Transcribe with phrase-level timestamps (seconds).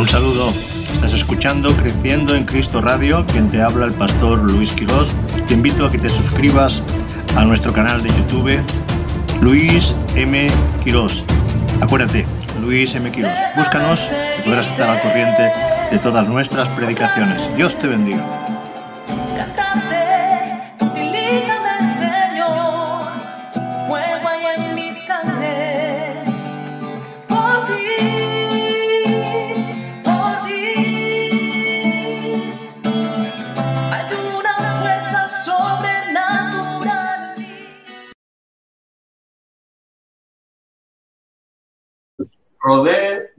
[0.00, 0.50] Un saludo.
[0.94, 5.12] Estás escuchando Creciendo en Cristo Radio, quien te habla el pastor Luis Quirós.
[5.46, 6.82] Te invito a que te suscribas
[7.36, 8.62] a nuestro canal de YouTube,
[9.42, 10.46] Luis M.
[10.82, 11.22] Quirós.
[11.82, 12.24] Acuérdate,
[12.62, 13.12] Luis M.
[13.12, 13.38] Quirós.
[13.54, 14.08] Búscanos
[14.38, 15.52] y podrás estar al corriente
[15.90, 17.54] de todas nuestras predicaciones.
[17.54, 18.49] Dios te bendiga.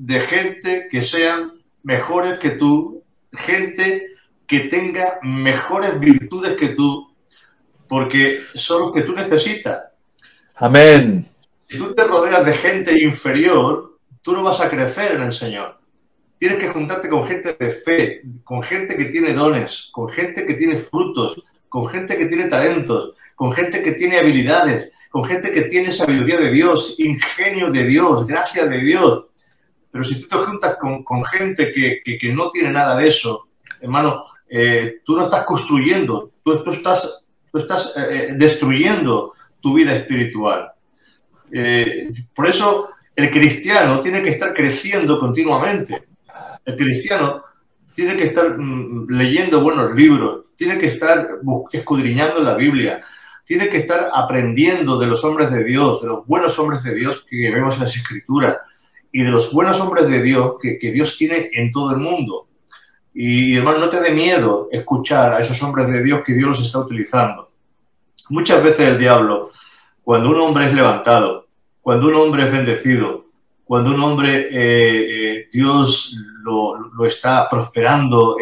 [0.02, 4.08] De gente que sean mejores que tú, gente
[4.48, 7.14] que tenga mejores virtudes que tú,
[7.88, 9.80] porque son los que tú necesitas.
[10.56, 11.28] Amén.
[11.68, 15.80] Si tú te rodeas de gente inferior, tú no vas a crecer en el Señor.
[16.40, 20.56] Tienes que juntarte con gente de fe, con gente que tiene dones, con gente que
[20.56, 25.64] tiene frutos, con gente que tiene talentos, con gente que tiene habilidades, con gente que
[25.64, 29.26] tiene sabiduría de Dios, ingenio de Dios, gracia de Dios.
[29.92, 33.50] Pero si tú te juntas con, gente que, no tiene nada de eso,
[33.82, 39.94] hermano, eh, tú no estás construyendo, tú, estás, tú estás eh, eh, destruyendo tu vida
[39.94, 40.72] espiritual.
[42.34, 46.08] por eso el cristiano tiene que estar creciendo continuamente.
[46.64, 47.44] El cristiano
[47.94, 51.30] tiene que estar mm, leyendo buenos libros, tiene que estar
[51.72, 53.02] escudriñando la Biblia,
[53.46, 57.26] tiene que estar aprendiendo de los hombres de Dios, de los buenos hombres de Dios
[57.30, 58.58] que vemos en las Escrituras
[59.12, 62.48] y de los buenos hombres de Dios que, Dios tiene en todo el mundo.
[63.14, 66.62] Y hermano, no te dé miedo escuchar a esos hombres de Dios que Dios los
[66.62, 67.48] está utilizando.
[68.30, 69.52] Muchas veces el diablo,
[70.04, 71.48] cuando un hombre es levantado,
[71.82, 73.26] cuando un hombre es bendecido,
[73.66, 78.38] cuando un hombre eh, eh, Dios lo, está prosperando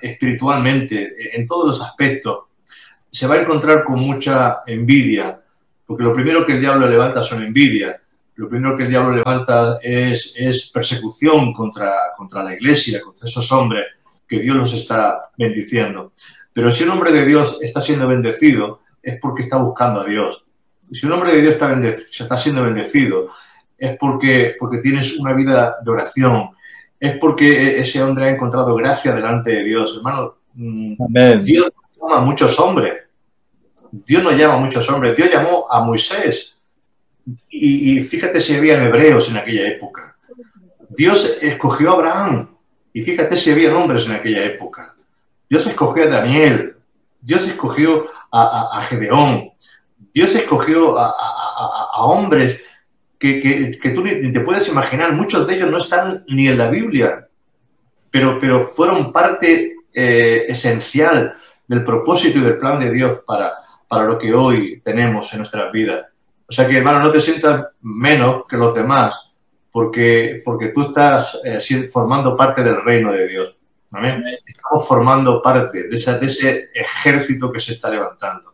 [0.00, 2.44] espiritualmente, en todos los aspectos,
[3.10, 5.38] se va a encontrar con mucha envidia,
[5.84, 8.00] porque lo primero que el diablo levanta son envidia,
[8.36, 13.50] lo primero que el diablo levanta es, es persecución contra, contra la iglesia, contra esos
[13.52, 13.86] hombres
[14.26, 16.12] que Dios los está bendiciendo.
[16.52, 20.44] Pero si un hombre de Dios está siendo bendecido, es porque está buscando a Dios.
[20.90, 23.28] Si un hombre de Dios está, está siendo bendecido,
[23.76, 26.50] es porque, porque tienes una vida de oración,
[27.00, 29.96] es porque ese hombre ha encontrado gracia delante de Dios.
[29.96, 30.94] Hermano, mm,
[31.42, 32.94] Dios llama a muchos hombres.
[33.90, 35.16] Dios no llama a muchos hombres.
[35.16, 36.54] Dios llamó a Moisés.
[37.48, 40.16] Y, fíjate si había hebreos en aquella época.
[40.88, 42.48] Dios escogió a Abraham.
[42.92, 44.94] Y fíjate si había hombres en aquella época.
[45.48, 46.76] Dios escogió a Daniel.
[47.20, 49.50] Dios escogió a, Gedeón.
[50.12, 52.60] Dios escogió a, hombres
[53.18, 55.12] que, tú ni te puedes imaginar.
[55.12, 57.28] Muchos de ellos no están ni en la Biblia,
[58.10, 61.34] pero, pero fueron parte eh, esencial
[61.66, 63.52] del propósito y del plan de Dios para,
[63.88, 66.06] para lo que hoy tenemos en nuestras vidas.
[66.52, 69.14] O sea que, hermano, no te sientas menos que los demás
[69.70, 73.56] porque, porque tú estás eh, formando parte del reino de Dios.
[73.86, 78.52] Estamos formando parte de, esa, de ese ejército que se está levantando.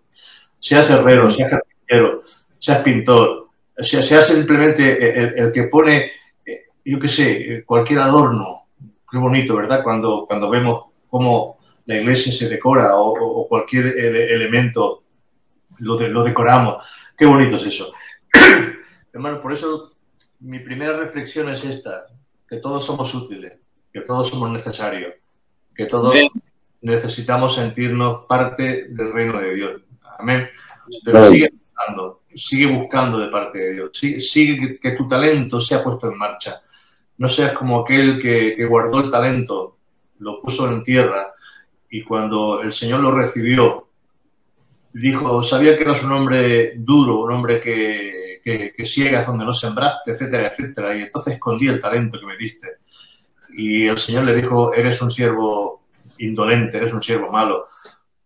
[0.61, 2.23] Seas herrero, seas carpintero,
[2.57, 6.13] seas pintor, seas, simplemente el, el, que pone,
[6.47, 8.69] eh, yo qué sé, cualquier adorno.
[9.11, 9.83] Qué bonito, ¿verdad?
[9.83, 15.03] Cuando, cuando vemos cómo la iglesia se decora o, cualquier elemento
[15.79, 16.77] lo, lo decoramos.
[17.19, 17.93] Qué bonito es eso.
[19.13, 19.93] Hermano, por eso
[20.41, 22.07] mi primera reflexión es esta,
[22.49, 23.55] que todos somos útiles,
[23.93, 25.15] que todos somos necesarios,
[25.75, 26.17] que todos
[26.81, 29.83] necesitamos sentirnos parte del reino de Dios.
[30.19, 30.49] Amén.
[31.05, 33.91] Pero sigue buscando, sigue buscando de parte de Dios.
[33.93, 36.63] Sigue, que tu talento sea puesto en marcha.
[37.17, 39.77] No seas como aquel que, que guardó el talento,
[40.21, 41.33] lo puso en tierra
[41.91, 43.88] y cuando el Señor lo recibió,
[44.93, 49.53] dijo, sabía que eras un hombre duro, un hombre que, que, que ciegas donde no
[49.53, 52.79] sembraste, etcétera, etcétera, y entonces escondí el talento que me diste.
[53.51, 55.83] Y el Señor le dijo, eres un siervo
[56.19, 57.69] indolente, eres un siervo malo,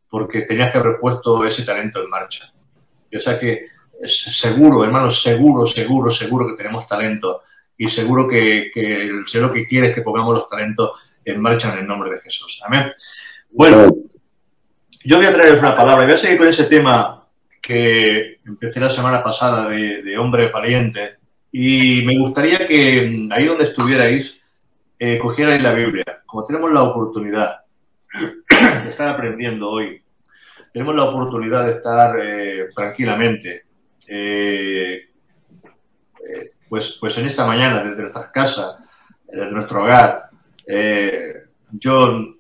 [0.09, 2.53] porque tenías que haber puesto ese talento en marcha.
[3.11, 3.67] Y o sea que
[4.05, 7.43] seguro, hermanos, seguro, seguro, seguro que tenemos talento
[7.76, 10.91] y seguro que, que el Señor que quiere es que pongamos los talentos
[11.25, 12.61] en marcha en el nombre de Jesús.
[12.67, 12.93] Amén.
[13.50, 13.87] Bueno,
[15.04, 16.04] yo voy a traeros una palabra.
[16.04, 17.26] Voy a seguir con ese tema
[17.60, 21.16] que empecé la semana pasada de, hombre valiente.
[21.50, 24.40] Y me gustaría que ahí donde estuvierais,
[24.99, 26.22] eh, cogierais la Biblia.
[26.26, 27.60] Como tenemos la oportunidad
[28.14, 30.02] de estar aprendiendo hoy,
[30.72, 33.64] tenemos la oportunidad de estar eh, tranquilamente,
[34.08, 35.08] eh,
[36.69, 38.90] pues, pues en esta mañana desde nuestras casas,
[39.28, 40.31] de nuestro hogar.
[41.72, 42.34] yo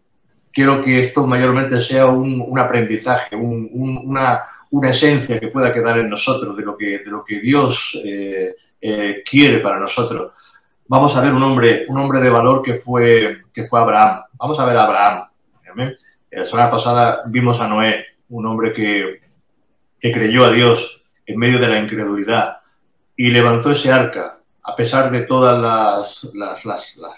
[0.52, 6.56] quiero que esto mayormente sea un, aprendizaje, una, una, esencia que pueda quedar en nosotros
[6.56, 7.98] de lo que, de lo que Dios
[9.24, 10.32] quiere para nosotros.
[10.88, 14.24] Vamos a ver un hombre, un hombre de valor que fue, que fue Abraham.
[14.34, 15.28] Vamos a ver a Abraham.
[16.30, 19.20] La semana pasada vimos a Noé, un hombre que,
[19.98, 22.58] que creyó a Dios en medio de la incredulidad
[23.16, 26.30] y levantó ese arca a pesar de todos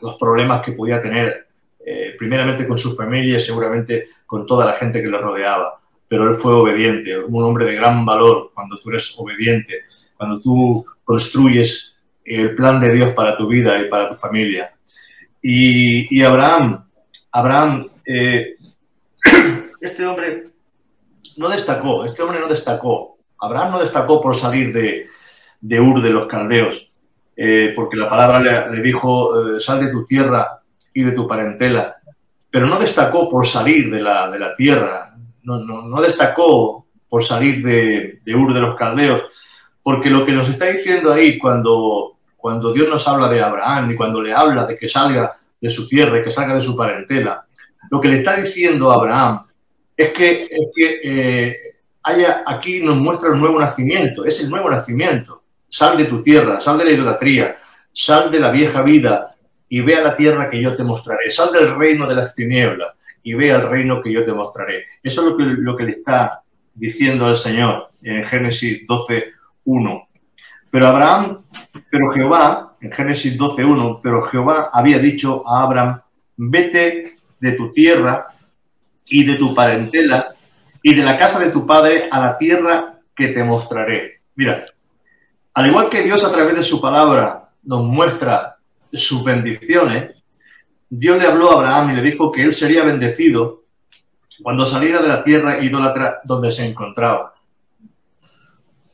[0.00, 1.48] los problemas que podía tener,
[1.84, 5.74] eh, primeramente con su familia y seguramente con toda la gente que le rodeaba.
[6.08, 9.82] Pero él fue obediente, un hombre de gran valor cuando tú eres obediente,
[10.16, 11.94] cuando tú construyes
[12.24, 14.74] el plan de Dios para tu vida y para tu familia.
[15.42, 16.86] Y, Abraham,
[17.30, 18.56] Abraham, eh,
[19.80, 20.48] este hombre
[21.36, 23.18] no destacó, este hombre no destacó.
[23.38, 25.08] Abraham no destacó por salir de,
[25.60, 26.90] de Ur de los caldeos,
[27.36, 30.62] eh, porque la palabra le, dijo, eh, sal de tu tierra
[30.94, 31.96] y de tu parentela,
[32.48, 37.62] pero no destacó por salir de la, de la tierra, no, no, destacó por salir
[37.62, 39.22] de, de, Ur de los caldeos,
[39.82, 43.96] porque lo que nos está diciendo ahí cuando, cuando Dios nos habla de Abraham y
[43.96, 47.44] cuando le habla de que salga de su tierra y que salga de su parentela,
[47.90, 49.46] lo que le está diciendo a Abraham
[49.96, 51.56] es que, es que eh,
[52.04, 55.42] haya, aquí nos muestra el nuevo nacimiento, es el nuevo nacimiento.
[55.68, 57.56] Sal de tu tierra, sal de la idolatría,
[57.92, 59.33] sal de la vieja vida
[59.68, 61.30] y ve a la tierra que yo te mostraré.
[61.30, 64.84] Sal del reino de las tinieblas y ve al reino que yo te mostraré.
[65.02, 66.42] Eso es lo que, lo que le está
[66.74, 69.32] diciendo el Señor en Génesis 12,
[69.64, 70.08] 1.
[70.70, 71.40] Pero Abraham,
[71.90, 76.00] pero Jehová, en Génesis 12, 1, pero Jehová había dicho a Abraham,
[76.36, 78.26] vete de tu tierra
[79.06, 80.34] y de tu parentela
[80.82, 84.20] y de la casa de tu padre a la tierra que te mostraré.
[84.34, 84.64] Mira,
[85.54, 88.53] al igual que Dios a través de su palabra nos muestra
[88.94, 90.14] sus bendiciones,
[90.88, 93.64] Dios le habló a Abraham y le dijo que él sería bendecido
[94.42, 97.34] cuando saliera de la tierra idólatra donde se encontraba.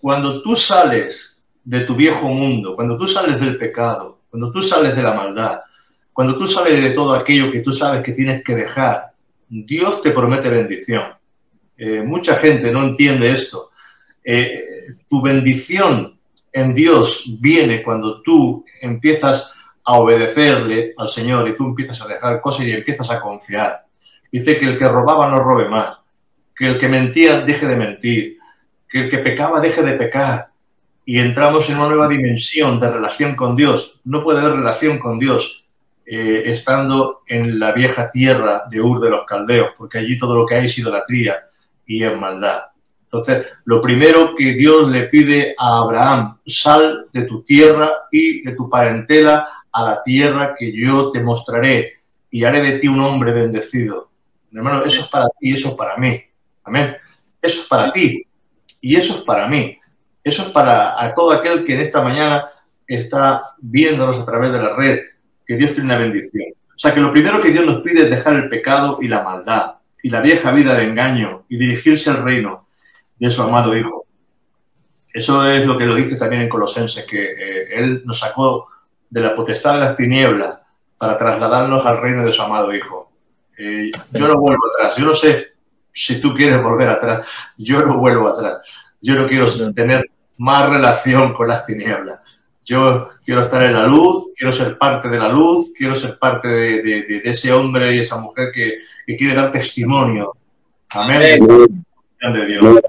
[0.00, 4.96] Cuando tú sales de tu viejo mundo, cuando tú sales del pecado, cuando tú sales
[4.96, 5.60] de la maldad,
[6.12, 9.12] cuando tú sales de todo aquello que tú sabes que tienes que dejar,
[9.48, 11.04] Dios te promete bendición.
[11.76, 13.70] Eh, mucha gente no entiende esto.
[14.22, 16.18] Eh, tu bendición
[16.52, 19.54] en Dios viene cuando tú empiezas
[19.84, 23.84] a obedecerle al Señor y tú empiezas a dejar cosas y empiezas a confiar.
[24.30, 25.98] Dice que el que robaba no robe más,
[26.54, 28.38] que el que mentía deje de mentir,
[28.88, 30.48] que el que pecaba deje de pecar.
[31.04, 34.00] Y entramos en una nueva dimensión de relación con Dios.
[34.04, 35.64] No puede haber relación con Dios
[36.06, 40.46] eh, estando en la vieja tierra de Ur de los Caldeos, porque allí todo lo
[40.46, 41.36] que hay es idolatría
[41.86, 42.62] y es maldad.
[43.04, 48.54] Entonces, lo primero que Dios le pide a Abraham, sal de tu tierra y de
[48.54, 52.00] tu parentela a la tierra que yo te mostraré
[52.30, 54.10] y haré de ti un hombre bendecido.
[54.52, 56.22] hermano, eso es para ti y eso es para mí.
[56.64, 56.96] Amén.
[57.40, 58.26] Eso es para ti
[58.80, 59.78] y eso es para mí.
[60.22, 62.48] Eso es para a todo aquel que en esta mañana
[62.86, 65.00] está viéndonos a través de la red
[65.46, 66.52] que Dios tiene una bendición.
[66.74, 69.22] O sea que lo primero que Dios nos pide es dejar el pecado y la
[69.22, 72.66] maldad y la vieja vida de engaño y dirigirse al reino
[73.18, 74.06] de su amado Hijo.
[75.12, 78.68] Eso es lo que lo dice también en Colosenses, que eh, Él nos sacó
[79.10, 80.58] de la potestad de las tinieblas
[80.96, 83.12] para trasladarnos al reino de su amado Hijo.
[83.58, 84.96] Eh, yo no vuelvo atrás.
[84.96, 85.48] Yo no sé
[85.92, 87.26] si tú quieres volver atrás.
[87.58, 88.58] Yo no vuelvo atrás.
[89.00, 92.20] Yo no quiero tener más relación con las tinieblas.
[92.64, 96.48] Yo quiero estar en la luz, quiero ser parte de la luz, quiero ser parte
[96.48, 98.80] de, ese hombre y esa mujer que,
[99.16, 100.32] quiere dar testimonio.
[100.90, 101.46] Amén.
[102.20, 102.80] De Dios.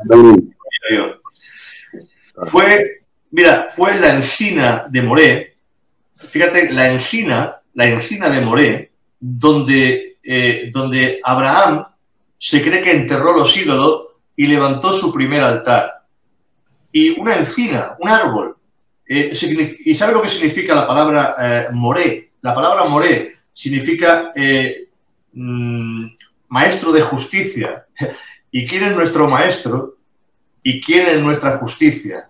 [2.47, 5.50] Fue, mira, fue la encina de Moré,
[6.29, 11.85] fíjate, la encina, la encina de Moré, donde, eh, donde Abraham
[12.37, 16.03] se cree que enterró los ídolos y levantó su primer altar.
[16.91, 18.57] Y una encina, un árbol,
[19.13, 19.33] eh,
[19.83, 22.31] ¿Y sabe lo que significa la palabra eh, moré?
[22.41, 24.87] La palabra moré significa eh,
[25.33, 26.05] mm,
[26.47, 27.87] maestro de justicia.
[28.51, 29.97] ¿Y quién es nuestro maestro?
[30.63, 32.29] ¿Y quién es nuestra justicia?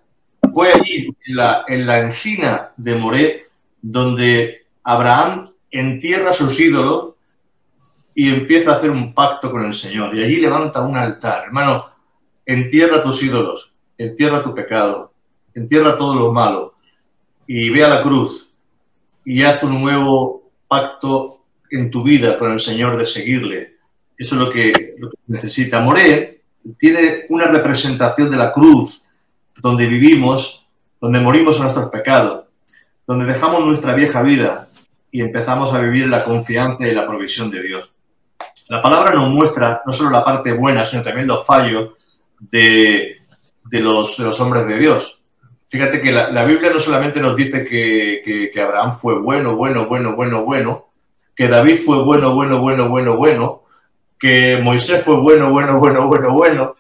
[0.52, 3.46] Fue allí, en la, en la encina de Moré,
[3.82, 7.16] donde Abraham entierra sus ídolos
[8.14, 10.16] y empieza a hacer un pacto con el Señor.
[10.16, 11.46] Y allí levanta un altar.
[11.46, 11.86] Hermano,
[12.46, 15.14] entierra tus ídolos, entierra tu pecado,
[15.54, 16.76] entierra todo lo malo
[17.48, 18.54] y ve a la cruz
[19.26, 23.78] y haz un nuevo pacto en tu vida con el Señor de seguirle.
[24.18, 24.96] Eso es lo que,
[25.28, 25.80] necesita.
[25.80, 26.42] Moré
[26.78, 29.02] tiene una representación de la cruz
[29.58, 30.68] donde vivimos,
[31.00, 32.46] donde morimos a nuestros pecados,
[33.12, 34.70] donde dejamos nuestra vieja vida
[35.12, 37.92] y empezamos a vivir la confianza y la provisión de Dios.
[38.70, 41.92] La palabra nos muestra no solo la parte buena, sino también los fallos
[42.40, 43.18] de,
[43.70, 45.20] los, los hombres de Dios.
[45.68, 50.16] Fíjate que la, Biblia no solamente nos dice que, que, Abraham fue bueno, bueno, bueno,
[50.16, 50.88] bueno, bueno,
[51.36, 53.64] que David fue bueno, bueno, bueno, bueno, bueno,
[54.18, 56.76] que Moisés fue bueno, bueno, bueno, bueno, bueno,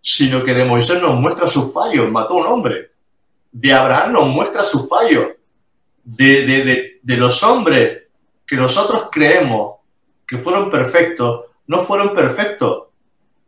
[0.00, 2.92] sino que de Moisés nos muestra sus fallos, mató a un hombre.
[3.52, 5.26] De Abraham nos muestra sus fallos.
[6.04, 8.02] De, de, de, los hombres
[8.46, 9.76] que nosotros creemos
[10.26, 12.88] que fueron perfectos, no fueron perfectos,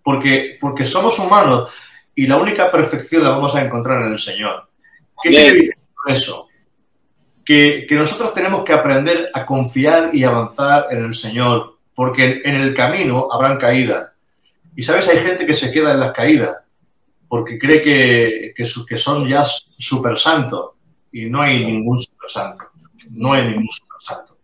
[0.02, 1.70] porque, porque somos humanos
[2.14, 4.68] y la única perfección la vamos a encontrar en el Señor.
[5.22, 5.74] ¿Qué quiere decir
[6.06, 6.48] eso?
[7.44, 12.56] Que, que, nosotros tenemos que aprender a confiar y avanzar en el Señor, porque en
[12.56, 14.10] el camino habrán caídas.
[14.74, 16.56] Y sabes, hay gente que se queda en las caídas
[17.28, 20.75] porque cree que, que, que son ya super santos
[21.12, 22.64] y no hay ningún super santo.
[23.10, 24.38] No hay ningún super santo.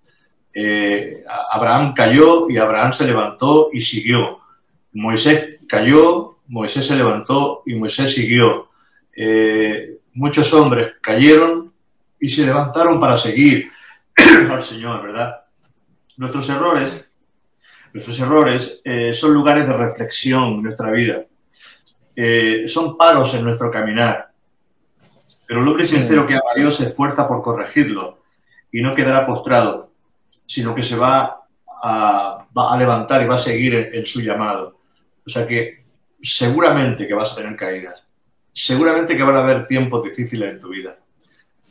[0.55, 4.41] Eh, Abraham cayó y Abraham se levantó y siguió.
[4.93, 8.69] Moisés cayó, Moisés se levantó y Moisés siguió.
[9.15, 11.73] Eh, muchos hombres cayeron
[12.21, 13.71] y se levantaron para seguir
[14.51, 15.43] al Señor, ¿verdad?
[16.17, 17.05] Nuestros errores,
[17.93, 21.25] nuestros errores eh, son lugares de reflexión en nuestra vida.
[22.15, 24.32] Eh, son paros en nuestro caminar.
[25.47, 28.19] Pero el hombre sincero que ama a Dios se esfuerza por corregirlo
[28.71, 29.91] y no quedará postrado,
[30.47, 31.47] sino que se va
[31.83, 34.79] a, va a levantar y va a seguir en su llamado.
[35.27, 35.85] O sea que
[36.23, 38.07] seguramente que vas a tener caídas
[38.53, 40.99] seguramente que van a haber tiempos difíciles en tu vida.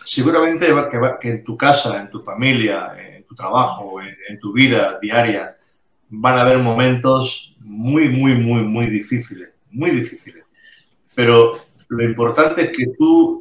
[0.04, 0.68] Seguramente
[1.22, 5.56] que, en tu casa, en tu familia, en tu trabajo, en, tu vida diaria,
[6.10, 10.44] van a haber momentos muy, muy, muy, muy difíciles, muy difíciles.
[11.14, 11.52] Pero
[11.88, 13.41] lo importante es que tú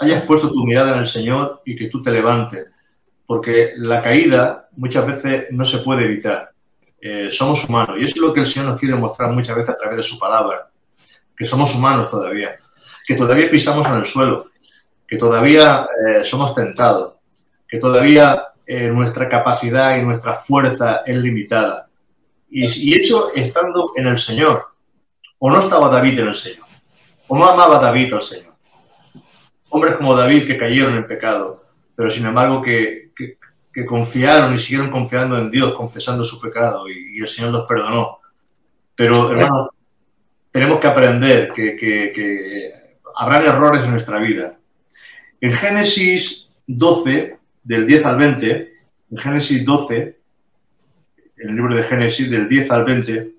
[0.00, 2.66] hayas puesto tu mirada en el Señor y que tú te levantes,
[3.26, 6.50] porque la caída muchas veces no se puede evitar.
[7.00, 9.70] Eh, somos humanos y eso es lo que el Señor nos quiere mostrar muchas veces
[9.70, 10.68] a través de su palabra
[11.38, 12.58] que somos humanos todavía,
[13.06, 14.50] que todavía pisamos en el suelo,
[15.06, 17.14] que todavía eh, somos tentados,
[17.68, 21.88] que todavía eh, nuestra capacidad y nuestra fuerza es limitada.
[22.50, 24.68] Y, eso estando en el Señor.
[25.38, 26.66] O no estaba David en el Señor.
[27.28, 28.47] O no amaba David al Señor.
[29.70, 33.08] Hombres como David que cayeron en pecado, pero sin embargo que,
[33.86, 38.18] confiaron y siguieron confiando en Dios, confesando su pecado y, y el Señor los perdonó.
[38.96, 39.70] Pero, hermano,
[40.50, 42.72] tenemos que aprender que, que,
[43.14, 44.56] habrán errores en nuestra vida.
[45.40, 48.72] En Génesis 12, del 10 al 20,
[49.12, 50.16] en Génesis 12,
[51.36, 53.30] en el libro de Génesis, del 10 al 20,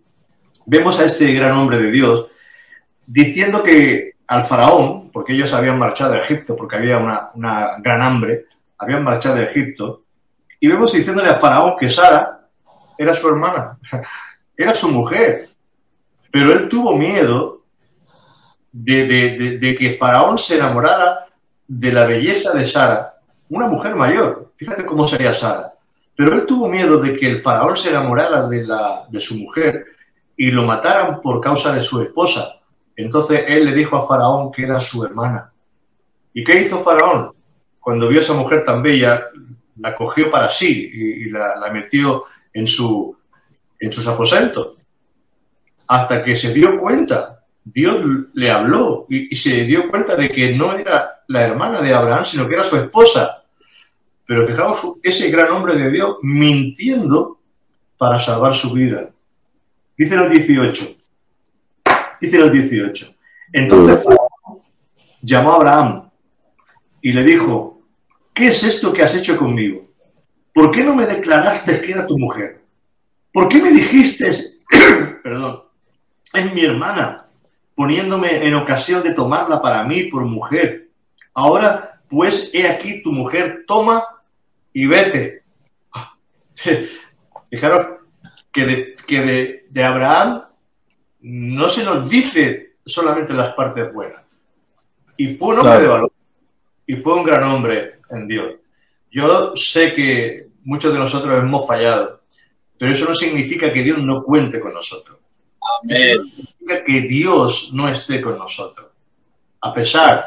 [0.66, 2.28] vemos a este gran hombre de Dios
[3.06, 8.46] diciendo que al faraón, porque ellos habían marchado de Egipto, porque había una, gran hambre,
[8.78, 10.04] habían marchado de Egipto,
[10.60, 12.42] y vemos diciéndole al faraón que Sara
[12.96, 13.80] era su hermana,
[14.56, 15.50] era su mujer,
[16.30, 17.64] pero él tuvo miedo
[18.72, 21.26] de, que Faraón se enamorara
[21.68, 23.16] de la belleza de Sara,
[23.50, 24.52] una mujer mayor.
[24.58, 25.74] Fíjate cómo sería Sara.
[26.16, 29.86] Pero él tuvo miedo de que el faraón se enamorara de su mujer
[30.38, 32.59] y lo mataran por causa de su esposa.
[33.00, 35.54] Entonces él le dijo a Faraón que era su hermana.
[36.34, 37.32] ¿Y qué hizo Faraón?
[37.80, 39.24] Cuando vio a esa mujer tan bella,
[39.78, 43.16] la cogió para sí y, la, metió en, su,
[43.80, 44.76] en sus aposentos
[45.88, 50.78] hasta que se dio cuenta, Dios le habló y, se dio cuenta de que no
[50.78, 53.44] era la hermana de Abraham, sino que era su esposa.
[54.28, 57.40] Pero fijaos, ese gran hombre de Dios mintiendo
[57.98, 59.10] para salvar su vida.
[59.98, 60.99] Dice el 18.
[62.22, 63.16] Dice el 18.
[63.54, 64.06] Entonces
[65.22, 66.10] llamó a Abraham
[67.02, 67.82] y le dijo,
[68.34, 69.88] ¿qué es esto que has hecho conmigo?
[70.54, 72.62] ¿Por qué no me declaraste que era tu mujer?
[73.32, 74.30] ¿Por qué me dijiste,
[75.24, 75.64] perdón,
[76.34, 77.30] es mi hermana,
[77.80, 80.90] poniéndome en ocasión de tomarla para mí por mujer.
[81.34, 84.04] Ahora, pues, he aquí tu mujer, toma
[84.74, 85.44] y vete.
[87.50, 88.00] Fijaros
[88.52, 90.44] que, de, que de, Abraham
[91.22, 94.22] no se nos dice solamente las partes buenas.
[95.18, 96.12] Y fue un hombre de valor.
[96.86, 98.56] Y fue un gran hombre en Dios.
[99.12, 102.22] Yo sé que muchos de nosotros hemos fallado,
[102.78, 105.18] pero eso no significa que Dios no cuente con nosotros.
[105.88, 108.88] Eso significa que Dios no esté con nosotros.
[109.62, 110.26] A pesar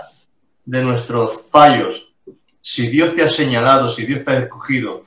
[0.64, 2.08] de nuestros fallos,
[2.60, 5.04] si Dios te ha señalado, si Dios te ha escogido,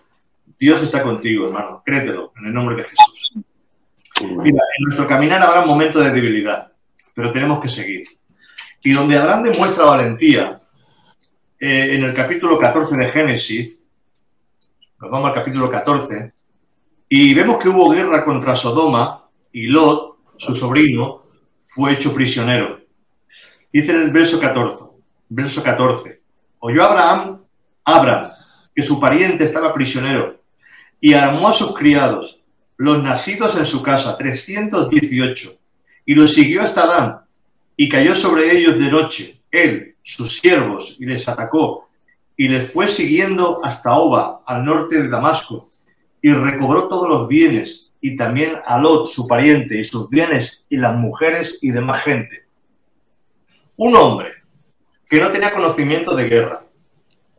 [0.60, 1.82] Dios está contigo, hermano.
[1.86, 3.34] Créetelo, en el nombre de Jesús.
[4.22, 4.56] En
[4.86, 6.72] nuestro caminar habrá momentos de debilidad,
[7.14, 8.04] pero tenemos que seguir.
[8.84, 10.62] Y donde Abraham demuestra valentía,
[11.60, 13.76] eh, en el capítulo 14 de Génesis,
[15.00, 16.32] Nos vamos al capítulo 14
[17.10, 21.24] y vemos que hubo guerra contra Sodoma y Lot, su sobrino,
[21.68, 22.80] fue hecho prisionero.
[23.72, 24.86] Dice en el verso 14,
[25.30, 26.22] verso 14,
[26.60, 27.42] oyó Abraham,
[27.84, 28.32] Abraham,
[28.74, 30.42] que su pariente estaba prisionero
[31.02, 32.42] y armó a sus criados,
[32.78, 35.58] los nacidos en su casa, 318,
[36.06, 37.26] y los siguió hasta Dan
[37.78, 41.90] y cayó sobre ellos de noche, él, sus siervos, y les atacó,
[42.38, 45.70] y les fue siguiendo hasta Oba, al norte de Damasco,
[46.22, 50.78] y recobró todos los bienes, y también a Lot, su pariente, y sus bienes, y
[50.78, 52.46] las mujeres y demás gente.
[53.78, 54.32] Un hombre
[55.10, 56.64] que no tenía conocimiento de guerra.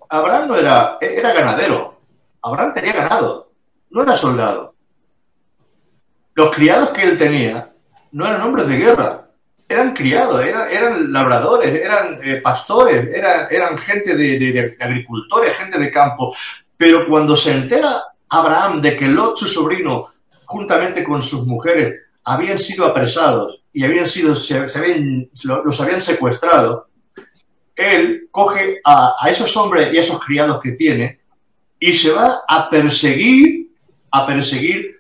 [0.08, 1.98] Abraham no era, era ganadero.
[2.42, 3.50] Abraham tenía ganado,
[3.90, 4.75] no era soldado.
[6.36, 7.72] Los criados que él tenía
[8.12, 9.26] no eran hombres de guerra,
[9.66, 13.08] eran criados, eran, labradores, eran eh, pastores,
[13.50, 16.36] eran gente de, agricultores, gente de campo.
[16.76, 20.12] Pero cuando se entera Abraham de que Lot, su sobrino,
[20.44, 24.60] juntamente con sus mujeres, habían sido apresados y habían sido, se,
[25.42, 26.88] los habían secuestrado,
[27.74, 31.18] él coge a, esos hombres y a esos criados que tiene
[31.80, 33.70] y se va a perseguir,
[34.10, 34.95] a perseguir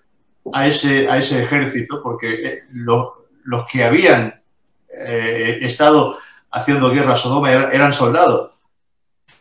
[0.52, 4.40] a ese, a ese ejército, porque eh, los que habían
[4.88, 6.18] eh, estado
[6.50, 8.52] haciendo guerra a Sodoma eran, soldados.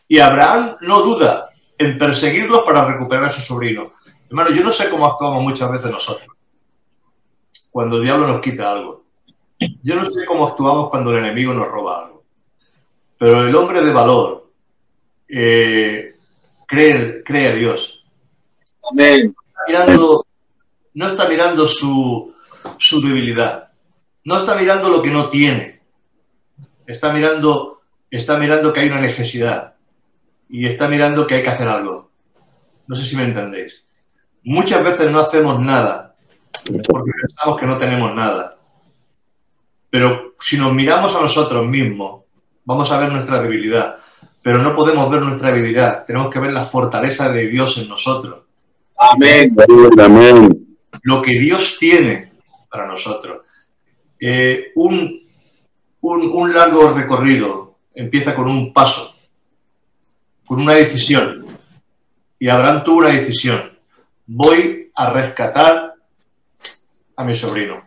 [0.07, 3.91] Y Abraham no duda en perseguirlos para recuperar a su sobrino.
[4.29, 6.35] Hermano, yo no sé cómo actuamos muchas veces nosotros
[7.75, 9.03] cuando el diablo nos quita algo.
[9.83, 12.23] Yo no sé cómo actuamos cuando el enemigo nos roba algo.
[13.17, 14.49] Pero el hombre de valor
[15.27, 16.15] eh,
[16.65, 18.05] cree, cree, a Dios.
[18.89, 19.35] Amén.
[20.95, 22.33] No está mirando su,
[22.77, 23.65] su debilidad
[24.25, 25.79] no está mirando lo que no tiene,
[26.85, 29.75] está mirando, está mirando que hay una necesidad
[30.49, 32.09] y está mirando que hay que hacer algo.
[32.87, 33.85] No sé si me entendéis.
[34.43, 36.15] Muchas veces no hacemos nada
[36.87, 38.57] porque pensamos que no tenemos nada.
[39.91, 42.23] Pero si nos miramos a nosotros mismos,
[42.65, 43.97] vamos a ver nuestra debilidad.
[44.41, 48.43] Pero no podemos ver nuestra debilidad, tenemos que ver la fortaleza de Dios en nosotros.
[48.97, 49.55] Amén.
[49.99, 50.64] Amén.
[51.05, 52.31] Lo que Dios tiene
[52.67, 53.43] para nosotros.
[54.19, 55.29] Eh, un,
[56.01, 59.13] un, largo recorrido empieza con un paso,
[60.47, 61.45] con una decisión.
[62.39, 63.77] Y Abraham tuvo una decisión.
[64.25, 65.93] Voy a rescatar
[67.15, 67.83] a mi sobrino.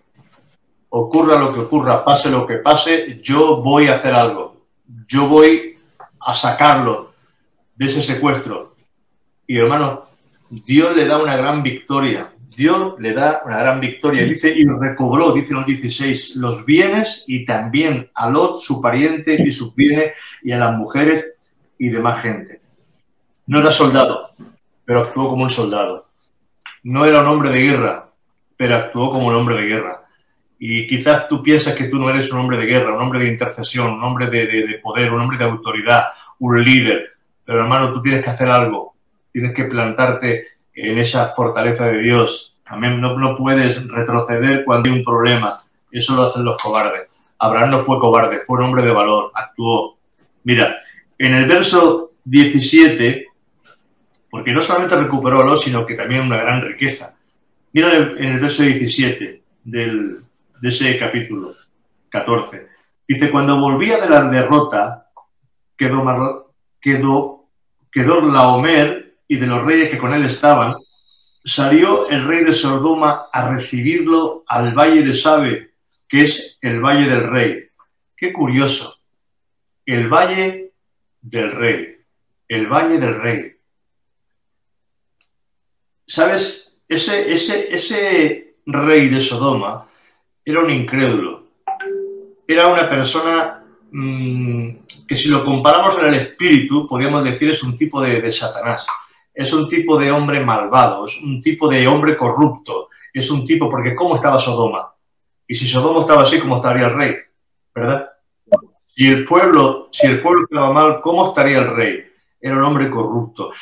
[0.90, 4.62] Ocurra lo que ocurra, pase lo que pase, yo voy a hacer algo.
[5.08, 5.76] Yo voy
[6.20, 7.14] a sacarlo
[7.74, 8.76] de ese secuestro.
[9.44, 10.04] Y hermano,
[10.50, 14.24] Dios le da una gran victoria Dios le da una gran victoria.
[14.24, 19.52] Dice, y recobró, dice el 16, los bienes y también a Lot, su pariente y
[19.52, 21.24] sus bienes, y a las mujeres
[21.78, 22.60] y demás gente.
[23.46, 24.30] No era soldado,
[24.84, 26.08] pero actuó como un soldado.
[26.82, 28.10] No era un hombre de guerra,
[28.56, 30.02] pero actuó como un hombre de guerra.
[30.58, 33.28] Y quizás tú piensas que tú no eres un hombre de guerra, un hombre de
[33.28, 36.08] intercesión, un hombre de, de poder, un hombre de autoridad,
[36.40, 37.12] un líder.
[37.44, 38.96] Pero hermano, tú tienes que hacer algo.
[39.30, 42.56] Tienes que plantarte en esa fortaleza de Dios.
[42.66, 43.00] Amén.
[43.00, 45.60] No, no puedes retroceder cuando hay un problema.
[45.90, 47.08] Eso lo hacen los cobardes.
[47.38, 49.96] Abraham no fue cobarde, fue un hombre de valor, actuó.
[50.44, 50.76] Mira,
[51.16, 53.26] en el verso 17,
[54.30, 57.14] porque no solamente recuperó a sino que también una gran riqueza.
[57.72, 60.18] Mira en el verso 17 del,
[60.60, 61.54] de ese capítulo
[62.10, 62.66] 14.
[63.06, 65.08] Dice, cuando volvía de la derrota,
[65.76, 67.44] quedó, quedó,
[67.90, 70.76] quedó Laomer y de los reyes que con él estaban,
[71.44, 75.72] salió el rey de Sodoma a recibirlo al valle de Sabe,
[76.08, 77.68] que es el valle del rey.
[78.16, 78.98] Qué curioso.
[79.84, 80.72] El valle
[81.20, 81.96] del rey.
[82.48, 83.52] El valle del rey.
[86.06, 86.74] ¿Sabes?
[86.88, 89.86] Ese, ese, ese rey de Sodoma
[90.42, 91.48] era un incrédulo.
[92.46, 94.70] Era una persona mm,
[95.06, 98.86] que si lo comparamos en el espíritu, podríamos decir es un tipo de, de Satanás
[99.38, 103.70] es un tipo de hombre malvado, es un tipo de hombre corrupto, es un tipo,
[103.70, 104.92] porque ¿cómo estaba Sodoma?
[105.46, 107.16] Y si Sodoma estaba así, ¿cómo estaría el rey?
[107.72, 108.10] ¿Verdad?
[108.84, 112.04] Si el pueblo, si el pueblo estaba mal, ¿cómo estaría el rey?
[112.40, 113.52] Era un hombre corrupto.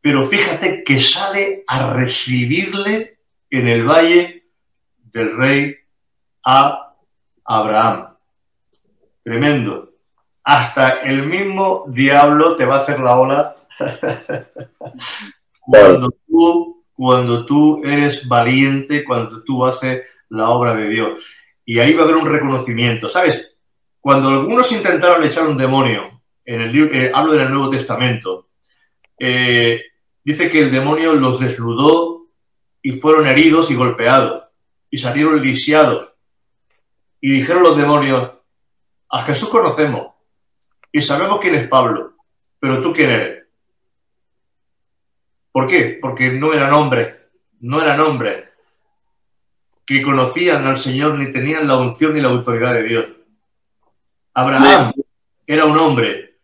[0.00, 3.18] Pero fíjate que sale a recibirle
[3.50, 4.44] en el valle
[4.96, 5.76] del rey
[6.44, 6.94] a
[7.44, 8.14] Abraham.
[9.24, 9.90] Tremendo.
[10.44, 13.56] Hasta el mismo diablo te va a hacer la ola
[15.60, 21.24] cuando, tú, cuando tú eres valiente, cuando tú haces la obra de Dios.
[21.64, 23.08] Y ahí va a haber un reconocimiento.
[23.08, 23.56] ¿Sabes?
[24.00, 28.50] Cuando algunos intentaron echar un demonio, en el libro, eh, hablo del Nuevo Testamento,
[29.18, 29.82] eh,
[30.22, 32.28] dice que el demonio los desnudó
[32.80, 34.44] y fueron heridos y golpeados
[34.90, 36.10] y salieron lisiados.
[37.20, 38.30] Y dijeron los demonios,
[39.10, 40.14] a Jesús conocemos
[40.92, 42.14] y sabemos quién es Pablo,
[42.60, 43.45] pero tú quién eres.
[45.56, 45.98] ¿Por qué?
[46.02, 47.14] Porque no eran hombres,
[47.60, 48.44] no eran hombres
[49.86, 53.06] que conocían al Señor ni tenían la unción ni la autoridad de Dios.
[54.34, 54.92] Abraham
[55.46, 56.40] era un hombre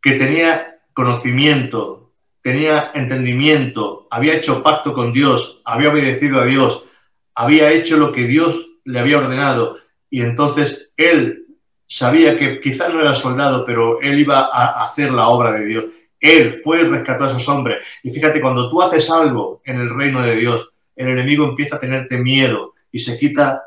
[0.00, 6.86] que tenía conocimiento, tenía entendimiento, había hecho pacto con Dios, había obedecido a Dios,
[7.34, 9.76] había hecho lo que Dios le había ordenado
[10.08, 11.48] y entonces él
[11.86, 15.84] sabía que quizás no era soldado, pero él iba a hacer la obra de Dios.
[16.20, 17.84] Él fue el rescató a esos hombres.
[18.02, 21.80] Y fíjate, cuando tú haces algo en el reino de Dios, el enemigo empieza a
[21.80, 23.62] tenerte miedo y se quita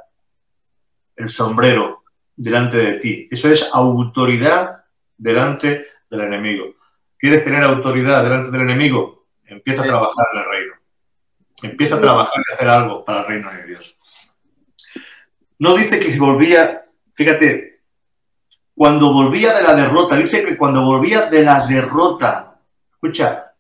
[1.16, 2.04] el sombrero
[2.36, 3.28] delante de ti.
[3.32, 4.84] Eso es autoridad
[5.18, 6.76] delante del enemigo.
[7.18, 9.28] ¿Quieres tener autoridad delante del enemigo?
[9.46, 10.74] Empieza a trabajar en el reino.
[11.64, 13.96] Empieza a trabajar y hacer algo para el reino de Dios.
[15.60, 17.71] No dice que volvía, fíjate,
[18.76, 22.60] cuando volvía de la derrota, dice que cuando volvía de la derrota,
[22.92, 23.54] escucha,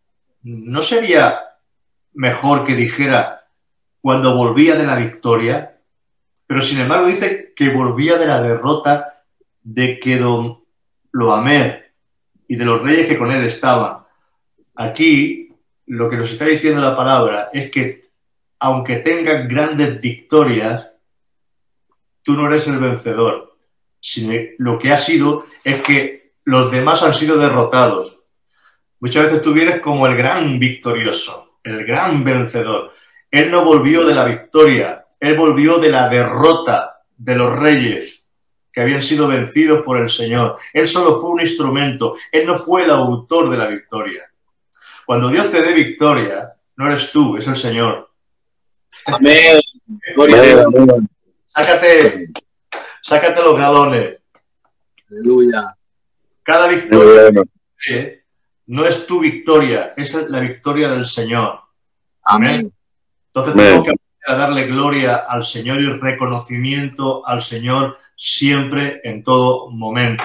[0.43, 1.39] ¿no sería
[2.13, 3.45] mejor que dijera
[3.99, 5.77] cuando volvía de la victoria?
[6.47, 9.23] Pero sin embargo dice que volvía de la derrota
[9.61, 10.63] de que don
[11.11, 11.93] Loamer
[12.47, 13.99] y de los reyes que con él estaban.
[14.75, 15.53] Aquí
[15.85, 18.09] lo que nos está diciendo la palabra es que
[18.59, 20.87] aunque tengas grandes victorias,
[22.23, 23.50] tú no eres el vencedor
[24.01, 28.19] sino lo que ha sido es que los demás han sido derrotados.
[28.99, 32.93] Muchas veces tú vienes como el gran victorioso, el gran vencedor.
[33.29, 38.27] Él no volvió de la victoria, él volvió de la derrota de los reyes
[38.73, 40.57] que habían sido vencidos por el Señor.
[40.73, 44.29] Él solo fue un instrumento, él no fue el autor de la victoria.
[45.05, 48.09] Cuando Dios te dé victoria, no eres tú, es el Señor.
[49.05, 49.59] Amén.
[51.47, 52.29] Sácate,
[53.01, 54.17] sácate los galones.
[55.09, 55.75] Aleluya.
[56.43, 57.31] Cada victoria
[58.67, 61.59] no es tu victoria, es la victoria del Señor.
[62.23, 62.71] Amén.
[63.27, 69.23] Entonces tengo que aprender a darle gloria al Señor y reconocimiento al Señor siempre, en
[69.23, 70.23] todo momento.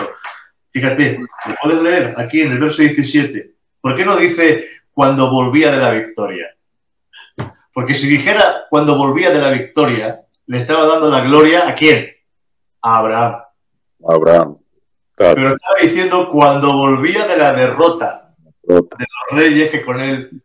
[0.70, 3.54] Fíjate, lo puedes leer aquí en el verso 17.
[3.80, 6.54] ¿Por qué no dice cuando volvía de la victoria?
[7.72, 12.15] Porque si dijera cuando volvía de la victoria, le estaba dando la gloria a quién?
[12.82, 13.42] A Abraham.
[14.08, 14.58] Abraham.
[15.16, 18.88] Pero estaba diciendo cuando volvía de la derrota de los
[19.30, 20.42] reyes que con él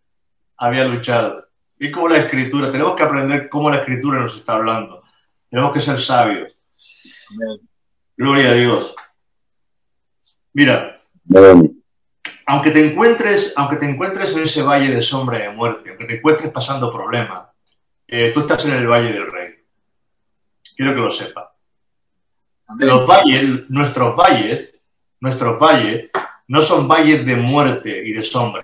[0.58, 1.48] había luchado.
[1.78, 5.02] Y como la escritura, tenemos que aprender cómo la escritura nos está hablando.
[5.50, 6.58] Tenemos que ser sabios.
[8.16, 8.96] Gloria a Dios.
[10.54, 11.02] Mira,
[12.46, 16.18] aunque te encuentres, aunque te encuentres en ese valle de sombra de muerte, aunque te
[16.18, 17.48] encuentres pasando problemas,
[18.08, 19.56] eh, tú estás en el valle del rey.
[20.76, 21.51] Quiero que lo sepas.
[22.78, 24.70] Los valles, nuestros valles,
[25.20, 26.10] nuestros valles
[26.48, 28.64] no son valles de muerte y de sombra.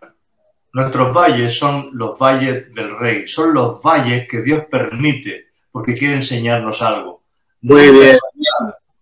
[0.73, 6.15] Nuestros valles son los valles del rey, son los valles que Dios permite porque quiere
[6.15, 7.23] enseñarnos algo.
[7.61, 8.17] Muy bien.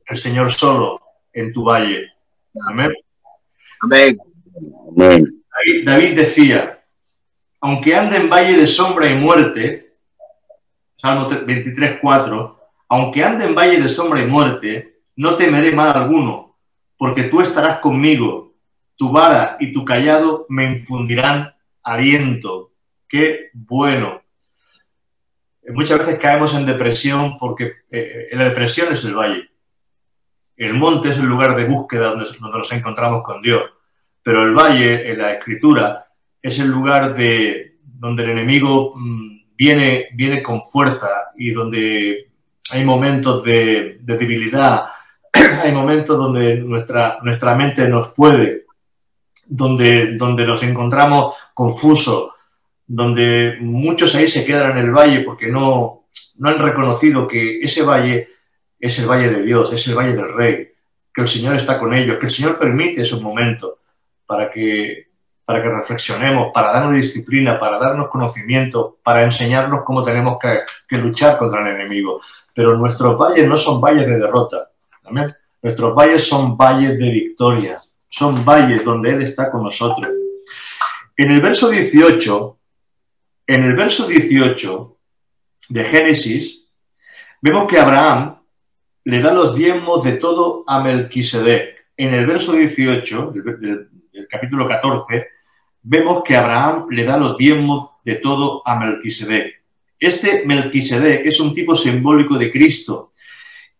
[0.08, 1.02] El Señor solo
[1.34, 2.12] en tu valle.
[2.70, 2.94] Amén.
[3.82, 4.18] Amén.
[4.96, 5.28] David,
[5.86, 6.84] David decía,
[7.60, 9.96] aunque ande en valle de sombra y muerte,
[10.98, 16.58] Salmo 23, 4, aunque ande en valle de sombra y muerte, no temeré mal alguno,
[16.98, 18.54] porque tú estarás conmigo,
[18.96, 22.72] tu vara y tu callado me infundirán aliento.
[23.08, 24.22] Qué bueno.
[25.70, 29.50] Muchas veces caemos en depresión porque eh, la depresión es el valle.
[30.56, 33.64] El monte es el lugar de búsqueda donde, nos encontramos con Dios.
[34.24, 36.08] Pero el valle, en la escritura,
[36.42, 42.32] es el lugar de, donde el enemigo mm, viene, viene con fuerza y donde
[42.72, 44.86] hay momentos de debilidad,
[45.64, 48.66] hay momentos donde nuestra, nuestra mente nos puede,
[49.48, 52.32] donde, donde nos encontramos confusos,
[52.88, 56.06] donde muchos ahí se quedan en el valle porque no,
[56.38, 58.30] no han reconocido que ese valle
[58.80, 60.72] es el valle de Dios, es el valle del Rey,
[61.14, 63.76] que el Señor está con ellos, que el Señor permite esos momentos
[64.26, 65.08] para que,
[65.44, 70.98] para que reflexionemos, para darnos disciplina, para darnos conocimiento, para enseñarnos cómo tenemos que, que
[70.98, 72.22] luchar contra el enemigo.
[72.54, 74.70] Pero nuestros valles no son valles de derrota,
[75.10, 80.10] Nuestros valles son valles de victoria, son valles donde Él está con nosotros.
[81.18, 82.60] En el verso 18,
[83.48, 84.98] en el verso 18
[85.70, 86.66] de Génesis,
[87.42, 88.42] vemos que Abraham
[89.06, 91.86] le da los diezmos de todo a Melquisedec.
[91.98, 95.28] En el verso 18 del, del capítulo 14,
[95.84, 99.64] vemos que Abraham le da los diezmos de todo a Melquisedec.
[100.00, 103.12] Este Melquisedec es un tipo simbólico de Cristo.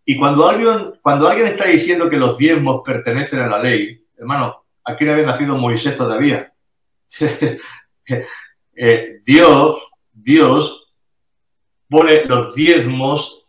[0.08, 4.64] Y cuando alguien, cuando alguien está diciendo que los diezmos pertenecen a la ley, hermano,
[4.84, 6.52] aquí no había nacido Moisés todavía.
[8.78, 9.78] Eh, Dios,
[10.12, 10.92] Dios
[11.88, 13.46] pone los diezmos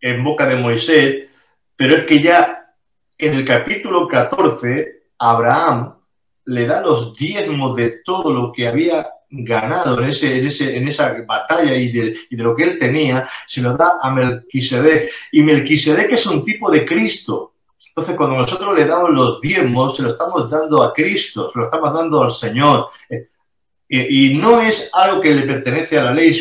[0.00, 1.28] en boca de Moisés,
[1.76, 2.74] pero es que ya
[3.18, 5.96] en el capítulo 14, Abraham
[6.46, 10.88] le da los diezmos de todo lo que había ganado en, ese, en, ese, en
[10.88, 15.10] esa batalla y de, y de, lo que él tenía, se lo da a Melquisedec.
[15.32, 17.54] Y Melquisedec es un tipo de Cristo.
[17.88, 21.64] Entonces, cuando nosotros le damos los diezmos, se lo estamos dando a Cristo, se lo
[21.66, 22.88] estamos dando al Señor.
[23.08, 23.28] Eh,
[23.88, 26.32] y, y no es algo que le pertenece a la ley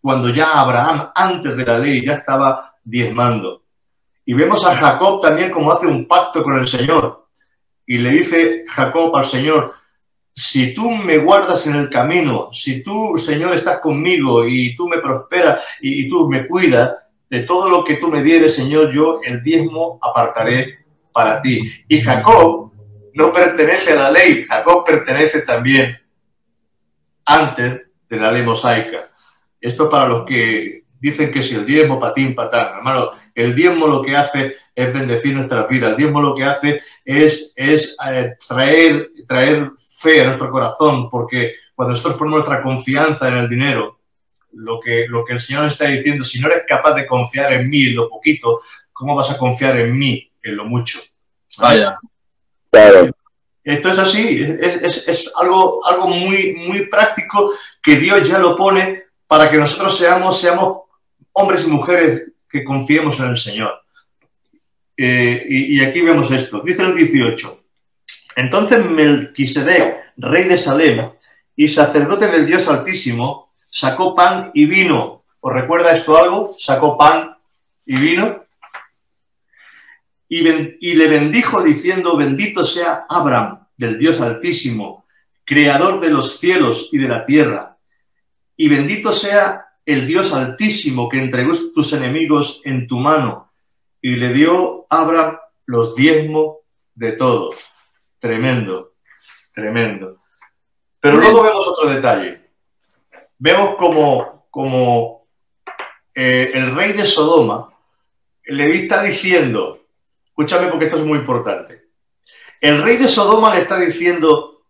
[0.00, 3.62] cuando ya Abraham, antes de la ley, ya estaba diezmando.
[4.24, 7.26] Y vemos a Jacob también como hace un pacto con el Señor.
[7.86, 9.74] Y le dice Jacob al Señor,
[10.38, 14.98] si tú me guardas en el camino, si tú, Señor, estás conmigo y tú me
[14.98, 16.94] prosperas y, tú me cuidas,
[17.30, 21.62] de todo lo que tú me dieres, Señor, yo el diezmo apartaré para ti.
[21.88, 22.70] Y Jacob
[23.14, 25.98] no pertenece a la ley, Jacob pertenece también
[27.24, 29.10] antes de la ley mosaica.
[29.58, 34.02] Esto para los que dicen que si el diezmo patín patán, hermano, el diezmo lo
[34.02, 39.10] que hace es bendecir nuestras vidas, el diezmo lo que hace es, es eh, traer,
[39.26, 44.00] traer fe a nuestro corazón, porque cuando nosotros ponemos nuestra confianza en el dinero,
[44.52, 47.68] lo que, lo que el Señor está diciendo, si no eres capaz de confiar en
[47.68, 48.60] mí en lo poquito,
[48.92, 50.98] ¿cómo vas a confiar en mí en lo mucho?
[51.58, 51.96] Vaya.
[52.70, 53.10] Claro.
[53.62, 58.56] Esto es así, es, es, es, algo, algo muy, muy práctico que Dios ya lo
[58.56, 60.85] pone para que nosotros seamos, seamos
[61.36, 63.82] hombres y mujeres que confiemos en el Señor.
[64.96, 66.60] Eh, y, aquí vemos esto.
[66.60, 67.64] Dice el 18.
[68.36, 71.10] Entonces Melquisedec, rey de Salem
[71.54, 75.24] y sacerdote del Dios Altísimo, sacó pan y vino.
[75.40, 76.56] ¿Os recuerda esto algo?
[76.58, 77.36] Sacó pan
[77.84, 78.44] y vino.
[80.28, 85.04] Y, y le bendijo diciendo, bendito sea Abraham, del Dios Altísimo,
[85.44, 87.76] creador de los cielos y de la tierra.
[88.56, 93.52] Y bendito sea el Dios Altísimo que entregó tus enemigos en tu mano
[94.02, 96.56] y le dio a Abraham los diezmos
[96.94, 97.56] de todos.
[98.18, 98.94] Tremendo,
[99.54, 100.18] tremendo.
[101.00, 102.50] Pero luego vemos otro detalle.
[103.38, 105.28] Vemos como, como
[106.14, 107.72] eh, el rey de Sodoma
[108.44, 109.86] le está diciendo,
[110.24, 111.86] escúchame porque esto es muy importante,
[112.60, 114.62] el rey de Sodoma le está diciendo,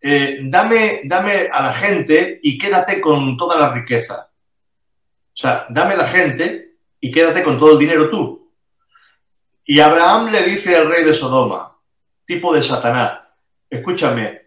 [0.00, 4.31] eh, dame, dame a la gente y quédate con toda la riqueza.
[5.34, 8.52] O sea, dame la gente y quédate con todo el dinero tú.
[9.64, 11.78] Y Abraham le dice al rey de Sodoma,
[12.24, 13.20] tipo de Satanás,
[13.70, 14.42] escúchame,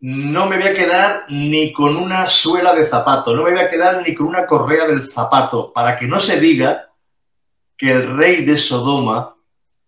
[0.00, 3.70] no me voy a quedar ni con una suela de zapato, no me voy a
[3.70, 6.90] quedar ni con una correa del zapato, para que no se diga
[7.76, 9.36] que el rey de Sodoma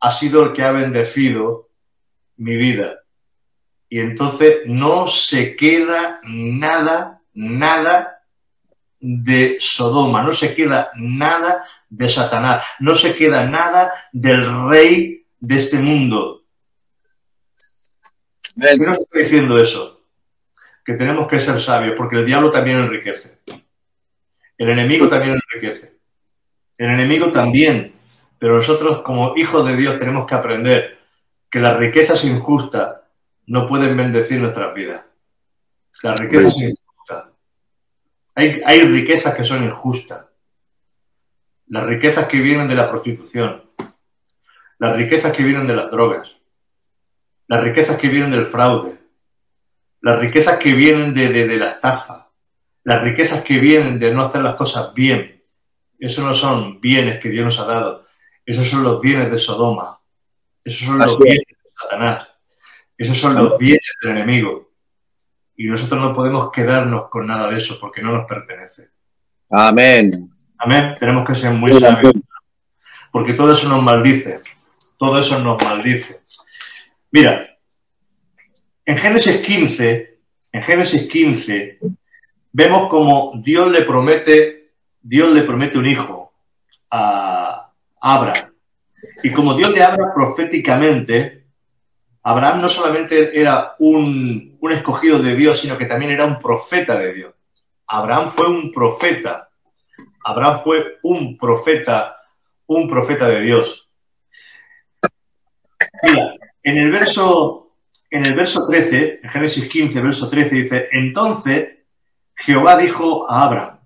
[0.00, 1.68] ha sido el que ha bendecido
[2.36, 3.00] mi vida.
[3.88, 8.19] Y entonces no se queda nada, nada
[9.00, 15.58] de Sodoma, no se queda nada de Satanás, no se queda nada del rey de
[15.58, 16.44] este mundo.
[18.60, 20.02] ¿Qué nos está diciendo eso?
[20.84, 23.38] Que tenemos que ser sabios, porque el diablo también enriquece.
[24.58, 25.98] El enemigo también enriquece.
[26.76, 27.94] El enemigo también.
[28.38, 30.98] Pero nosotros, como hijos de Dios, tenemos que aprender
[31.50, 32.96] que las riquezas injustas
[33.46, 35.02] no pueden bendecir nuestras vidas.
[36.02, 36.89] Las riquezas injustas
[38.40, 40.26] hay, hay riquezas que son injustas.
[41.66, 43.70] Las riquezas que vienen de la prostitución.
[44.78, 46.40] Las riquezas que vienen de las drogas.
[47.46, 48.98] Las riquezas que vienen del fraude.
[50.00, 52.30] Las riquezas que vienen de, de, de la estafa.
[52.84, 55.42] Las riquezas que vienen de no hacer las cosas bien.
[55.98, 58.06] Eso no son bienes que Dios nos ha dado.
[58.44, 60.00] Esos son los bienes de Sodoma.
[60.64, 62.28] Esos son los bienes de Satanás.
[62.96, 64.69] Esos son los bienes del enemigo
[65.60, 68.88] y nosotros no podemos quedarnos con nada de eso porque no nos pertenece.
[69.50, 70.30] Amén.
[70.56, 70.94] Amén.
[70.98, 72.14] Tenemos que ser muy sabios.
[73.12, 74.40] Porque todo eso nos maldice.
[74.96, 76.22] Todo eso nos maldice.
[77.10, 77.58] Mira,
[78.86, 80.18] en Génesis 15,
[80.50, 81.78] en Génesis 15,
[82.52, 86.32] vemos como Dios le promete, Dios le promete un hijo
[86.90, 87.70] a
[88.00, 88.46] Abraham.
[89.22, 91.39] Y como Dios le habla proféticamente,
[92.22, 96.98] Abraham no solamente era un, un, escogido de Dios, sino que también era un profeta
[96.98, 97.34] de Dios.
[97.86, 99.48] Abraham fue un profeta.
[100.24, 102.16] Abraham fue un profeta,
[102.66, 103.88] un profeta de Dios.
[106.02, 107.74] Mira, en el verso,
[108.10, 111.78] en el verso 13, en Génesis 15, verso 13, dice, entonces
[112.36, 113.80] Jehová dijo a Abraham,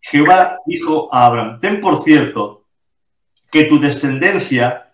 [0.00, 2.66] Jehová dijo a Abraham, ten por cierto
[3.50, 4.92] que tu descendencia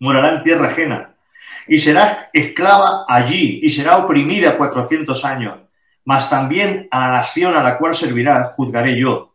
[0.00, 1.15] morará en tierra ajena
[1.68, 5.58] y será esclava allí y será oprimida cuatrocientos años,
[6.04, 9.34] mas también a la nación a la cual servirá juzgaré yo.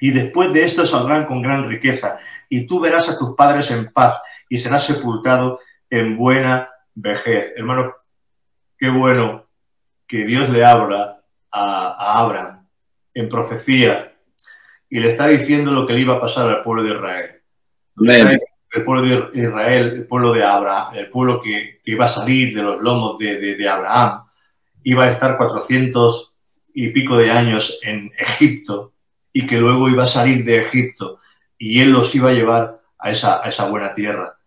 [0.00, 3.92] Y después de esto saldrán con gran riqueza, y tú verás a tus padres en
[3.92, 4.16] paz,
[4.48, 7.52] y serás sepultado en buena vejez.
[7.56, 7.94] Hermano,
[8.76, 9.46] qué bueno
[10.06, 12.66] que Dios le habla a, Abraham
[13.14, 14.12] en profecía
[14.88, 17.42] y le está diciendo lo que le iba a pasar al pueblo de Israel.
[18.72, 22.62] El pueblo de Israel, el pueblo de Abraham, el pueblo que, iba a salir de
[22.62, 24.24] los lomos de, Abraham,
[24.82, 26.32] iba a estar 400
[26.74, 28.94] y pico de años en Egipto
[29.30, 31.20] y que luego iba a salir de Egipto
[31.58, 34.38] y él los iba a llevar a esa, buena tierra.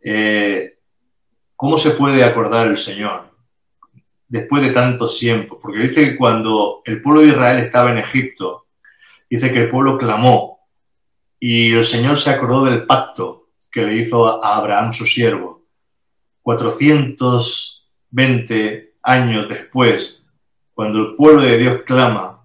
[0.00, 0.78] Eh,
[1.54, 3.30] ¿Cómo se puede acordar el Señor
[4.28, 5.60] después de tanto tiempo?
[5.60, 8.66] Porque dice que cuando el pueblo de Israel estaba en Egipto,
[9.28, 10.60] dice que el pueblo clamó
[11.38, 13.43] y el Señor se acordó del pacto
[13.74, 15.66] que le hizo a Abraham su siervo.
[16.42, 20.22] 420 años después,
[20.72, 22.40] cuando el pueblo de Dios clama,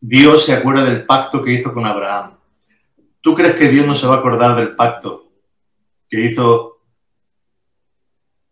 [0.00, 2.36] Dios se acuerda del pacto que hizo con Abraham.
[3.20, 5.32] ¿Tú crees que Dios no se va a acordar del pacto
[6.08, 6.78] que hizo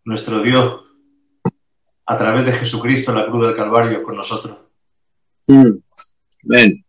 [0.03, 0.81] nuestro Dios
[2.05, 4.57] a través de Jesucristo en la cruz del Calvario con nosotros.
[5.47, 5.77] Mm.
[6.49, 6.85] Amén.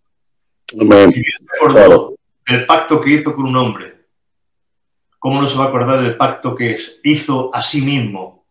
[2.46, 3.93] el pacto que hizo con un hombre.
[5.24, 8.44] ¿Cómo no se va a acordar del pacto que hizo a sí mismo?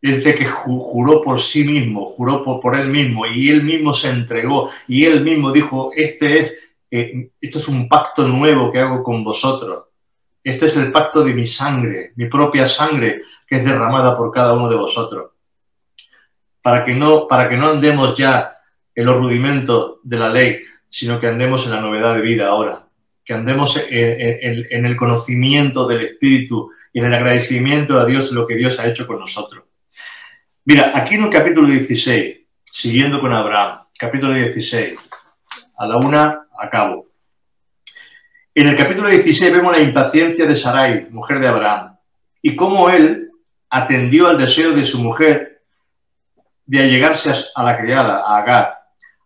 [0.00, 4.68] Dice que juró por sí mismo, juró por, él mismo y él mismo se entregó
[4.88, 6.54] y él mismo dijo, este es,
[6.90, 9.84] eh, esto es un pacto nuevo que hago con vosotros.
[10.42, 14.54] Este es el pacto de mi sangre, mi propia sangre, que es derramada por cada
[14.54, 15.30] uno de vosotros.
[16.60, 18.56] Para que no, para que no andemos ya
[18.96, 22.88] en los rudimentos de la ley, sino que andemos en la novedad de vida ahora,
[23.24, 28.56] que andemos en, el conocimiento del Espíritu y en el agradecimiento a Dios lo que
[28.56, 29.64] Dios ha hecho con nosotros.
[30.64, 34.98] Mira, aquí en el capítulo 16, siguiendo con Abraham, capítulo 16,
[35.76, 37.08] a la una acabo.
[38.54, 41.96] En el capítulo 16 vemos la impaciencia de Sarai, mujer de Abraham,
[42.42, 43.30] y cómo él
[43.70, 45.62] atendió al deseo de su mujer
[46.66, 48.78] de allegarse a la criada, a Agar,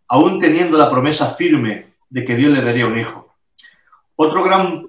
[0.07, 3.26] aún teniendo la promesa firme de que Dios le daría un hijo.
[4.17, 4.87] Otro gran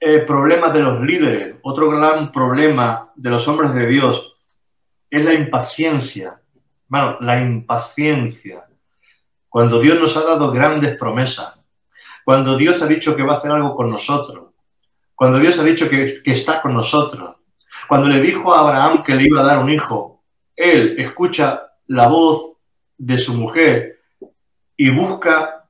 [0.00, 4.36] eh, problema de los líderes, otro gran problema de los hombres de Dios
[5.10, 6.40] es la impaciencia.
[6.88, 8.64] Bueno, la impaciencia.
[9.48, 11.58] Cuando Dios nos ha dado grandes promesas,
[12.24, 14.54] cuando Dios ha dicho que va a hacer algo con nosotros,
[15.14, 17.36] cuando Dios ha dicho que está con nosotros,
[17.88, 20.22] cuando le dijo a Abraham que le iba a dar un hijo,
[20.56, 22.52] él escucha la voz
[22.96, 24.00] de su mujer
[24.76, 25.68] y busca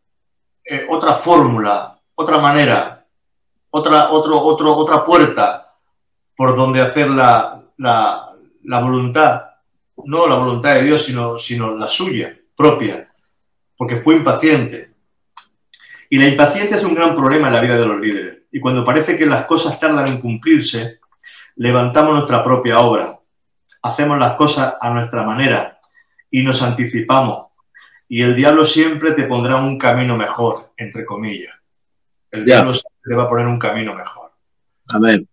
[0.64, 3.07] eh, otra fórmula, otra manera,
[3.70, 5.75] otra, otro, otro, otra puerta
[6.37, 9.42] por donde hacer la, la, voluntad,
[10.05, 13.09] no la voluntad de Dios, sino, sino la suya propia,
[13.77, 14.90] porque fue impaciente.
[16.11, 18.42] Y la impaciencia es un gran problema en la vida de los líderes.
[18.53, 21.01] Y cuando parece que las cosas tardan en cumplirse,
[21.57, 23.18] levantamos nuestra propia obra,
[23.83, 25.81] hacemos las cosas a nuestra manera
[26.31, 27.46] y nos anticipamos.
[28.09, 31.62] Y el diablo siempre te pondrá un camino mejor, entre comillas.
[32.33, 34.33] El diablo siempre te va a poner un camino mejor.
[34.88, 35.29] Amén.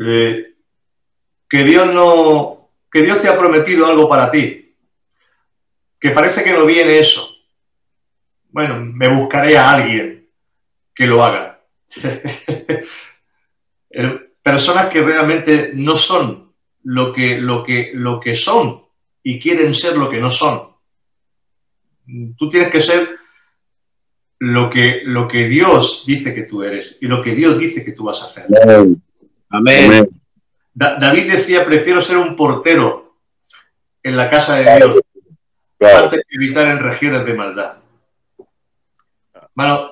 [0.00, 0.54] Eh,
[1.48, 4.76] que Dios no, que Dios te ha prometido algo para ti,
[5.98, 7.28] que parece que no viene eso.
[8.50, 10.28] Bueno, me buscaré a alguien
[10.94, 11.60] que lo haga.
[14.42, 16.52] personas que realmente no son
[16.84, 18.84] lo que, lo que, lo que son
[19.22, 20.70] y quieren ser lo que no son.
[22.36, 23.20] Tú tienes que ser
[24.40, 27.92] lo que, lo que Dios dice que tú eres y lo que Dios dice que
[27.92, 28.46] tú vas a hacer.
[29.50, 30.08] Amén.
[30.72, 33.18] David decía, prefiero ser un portero
[34.02, 35.00] en la casa de Dios
[35.80, 37.76] antes que evitar en regiones de maldad.
[39.54, 39.90] Bueno,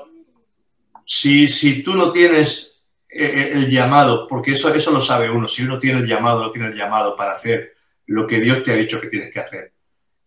[1.05, 5.47] si, si tú no tienes eh, eh, el llamado, porque eso, eso lo sabe uno,
[5.47, 7.75] si uno tiene el llamado, no tiene el llamado para hacer
[8.07, 9.73] lo que Dios te ha dicho que tienes que hacer.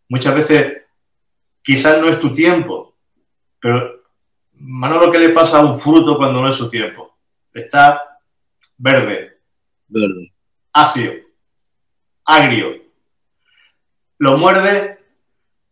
[0.10, 0.84] Muchas veces
[1.64, 2.98] quizás no es tu tiempo,
[3.60, 4.01] pero
[4.64, 7.18] Manolo, ¿qué le pasa a un fruto cuando no es su tiempo?
[7.52, 8.20] Está
[8.78, 9.40] verde,
[9.88, 10.34] verde.
[10.72, 11.14] ácido,
[12.24, 12.82] agrio.
[14.20, 15.00] Lo muerde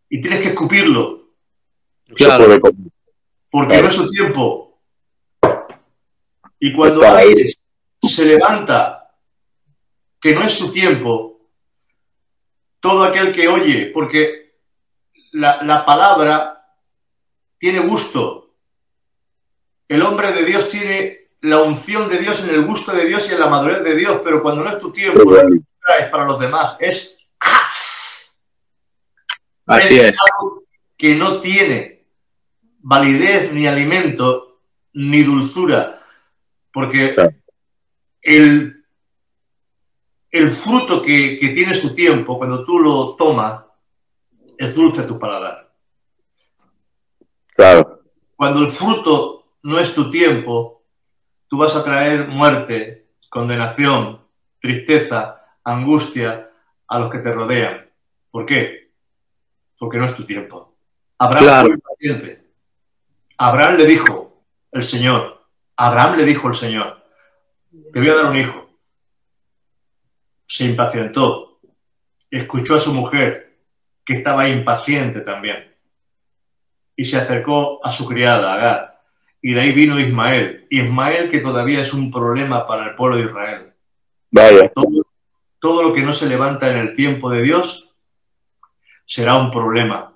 [0.09, 1.29] y tienes que escupirlo.
[2.15, 2.45] Claro.
[3.51, 4.81] Porque no es su tiempo.
[6.59, 7.01] Y cuando
[8.01, 9.11] se levanta
[10.19, 11.39] que no es su tiempo,
[12.79, 14.57] todo aquel que oye, porque
[15.33, 16.75] la, la palabra
[17.59, 18.48] tiene gusto.
[19.89, 23.33] El hombre de Dios tiene la unción de Dios en el gusto de Dios y
[23.33, 25.55] en la madurez de Dios, pero cuando no es tu tiempo, Qué bueno.
[25.99, 26.77] es para los demás.
[26.79, 27.17] Es,
[29.65, 30.15] Así es.
[30.19, 30.63] algo
[30.95, 32.05] que no tiene
[32.79, 34.61] validez ni alimento
[34.93, 36.03] ni dulzura,
[36.71, 37.15] porque
[38.21, 38.83] el,
[40.31, 43.63] el fruto que, que tiene su tiempo, cuando tú lo tomas,
[44.57, 45.71] es dulce tu paladar.
[47.55, 48.01] Claro.
[48.35, 50.83] Cuando el fruto no es tu tiempo,
[51.47, 54.21] tú vas a traer muerte, condenación,
[54.59, 56.49] tristeza, angustia
[56.87, 57.89] a los que te rodean.
[58.31, 58.91] ¿Por qué?
[59.77, 60.75] Porque no es tu tiempo.
[61.17, 61.67] Abraham Claro.
[61.67, 62.49] fue impaciente.
[63.37, 65.45] Abraham le dijo el Señor,
[65.75, 67.03] Abraham le dijo el Señor,
[67.93, 68.69] te voy a dar un hijo.
[70.47, 71.59] Se impacientó,
[72.29, 73.59] escuchó a su mujer,
[74.03, 75.69] que estaba impaciente también
[76.95, 78.98] y se acercó a su criada, Agar.
[79.41, 80.67] Y de ahí vino Ismael.
[80.69, 83.73] Ismael que todavía es un problema para el pueblo de Israel.
[84.31, 84.69] Vaya.
[84.69, 85.05] Todo,
[85.59, 87.93] todo lo que no se levanta en el tiempo de Dios
[89.05, 90.13] será un problema.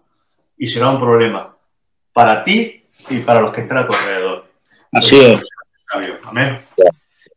[0.57, 1.53] Y será un problema
[2.13, 4.45] para ti y para los que están a tu alrededor.
[4.91, 5.43] Así es.
[6.23, 6.61] Amén.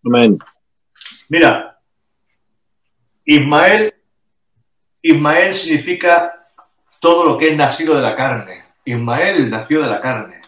[0.05, 0.39] Amén.
[1.28, 1.80] Mira,
[3.24, 3.95] Ismael,
[5.03, 6.49] Ismael significa
[7.01, 8.64] todo lo que es nacido de la carne.
[8.84, 10.43] Ismael nació de la carne.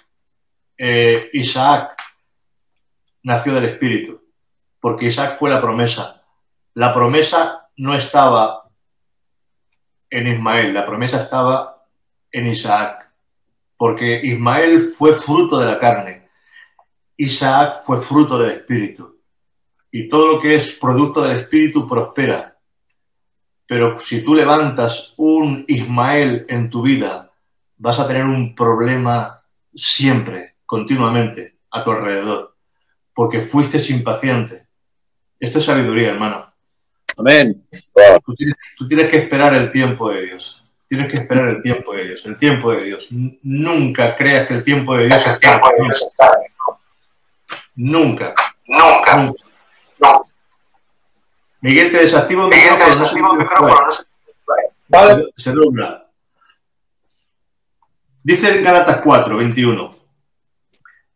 [0.79, 1.97] Eh, Isaac
[3.25, 4.23] nació del Espíritu,
[4.81, 6.23] porque Isaac fue la promesa.
[6.75, 8.71] La promesa no estaba
[10.09, 11.85] en Ismael, la promesa estaba
[12.31, 13.11] en Isaac,
[13.77, 16.29] porque Ismael fue fruto de la carne,
[17.17, 19.19] Isaac fue fruto del Espíritu
[19.91, 22.57] y todo lo que es producto del Espíritu prospera.
[23.67, 27.33] Pero si tú levantas un Ismael en tu vida,
[27.77, 29.43] vas a tener un problema
[29.75, 32.55] siempre, continuamente, a tu alrededor,
[33.15, 34.67] porque fuiste impaciente.
[35.41, 36.53] Esto es sabiduría, hermano.
[37.17, 37.67] Amén.
[38.27, 40.63] Tú tienes, tú tienes que esperar el tiempo de Dios.
[40.87, 43.09] Tienes que esperar el tiempo de Dios, el tiempo de Dios.
[43.11, 45.63] Nunca creas que el tiempo de Dios es tarde.
[47.75, 48.35] Nunca.
[48.67, 49.17] Nunca.
[49.17, 49.43] Nunca.
[49.99, 50.21] No.
[51.63, 53.01] Miguel, te desactivo el Miguel, te micrófono.
[53.01, 53.87] desactivo el micrófono.
[54.89, 55.25] Vale.
[55.35, 56.07] Se dobla.
[58.23, 59.98] Dice en Gálatas 4, 21.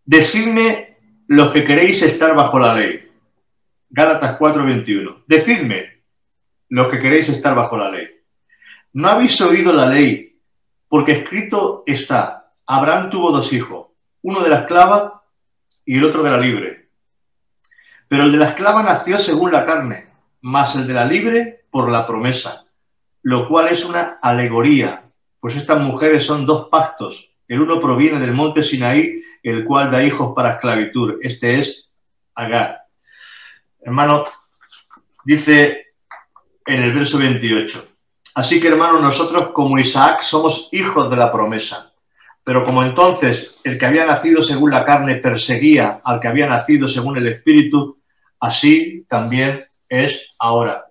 [0.05, 0.99] Decidme
[1.29, 3.11] los que queréis estar bajo la ley.
[3.91, 5.25] Gálatas 4, 21.
[5.27, 6.03] Decidme
[6.69, 8.09] los que queréis estar bajo la ley.
[8.95, 10.41] ¿No habéis oído la ley?
[10.89, 13.89] Porque escrito está, Abraham tuvo dos hijos,
[14.23, 15.25] uno de la esclava
[15.85, 16.91] y el otro de la libre.
[18.09, 20.09] Pero el de la esclava nació según la carne,
[20.43, 22.63] más el de la libre por la promesa
[23.23, 25.05] lo cual es una alegoría,
[25.41, 27.31] pues estas mujeres son dos pactos.
[27.49, 31.19] El uno proviene del monte Sinaí, el cual da hijos para esclavitud.
[31.21, 31.91] Este es
[32.35, 32.83] Agar.
[33.81, 34.25] Hermano,
[35.25, 35.95] dice
[36.65, 37.89] en el verso 28.
[38.35, 41.93] Así que, hermano, nosotros como Isaac somos hijos de la promesa.
[42.45, 46.89] Pero como entonces el que había nacido según la carne perseguía al que había nacido
[46.89, 47.99] según el espíritu,
[48.41, 50.87] así también es ahora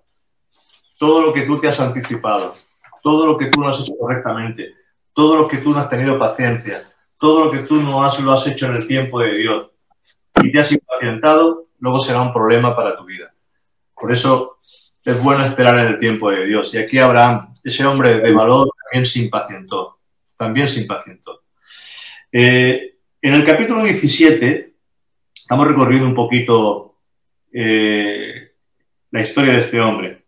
[1.02, 2.54] todo lo que tú te has anticipado,
[3.02, 4.72] todo lo que tú no has hecho correctamente,
[5.12, 6.80] todo lo que tú no has tenido paciencia,
[7.22, 9.70] todo lo que tú no has, lo has hecho en el tiempo de Dios
[10.42, 13.32] y te has impacientado, luego será un problema para tu vida.
[13.94, 14.58] Por eso
[15.04, 16.74] es bueno esperar en el tiempo de Dios.
[16.74, 20.00] Y aquí Abraham, ese hombre de valor, también se impacientó,
[20.36, 21.44] también se impacientó.
[22.32, 24.74] Eh, en el capítulo 17,
[25.32, 26.96] estamos recorriendo un poquito
[27.52, 28.50] eh,
[29.12, 30.24] la historia de este hombre.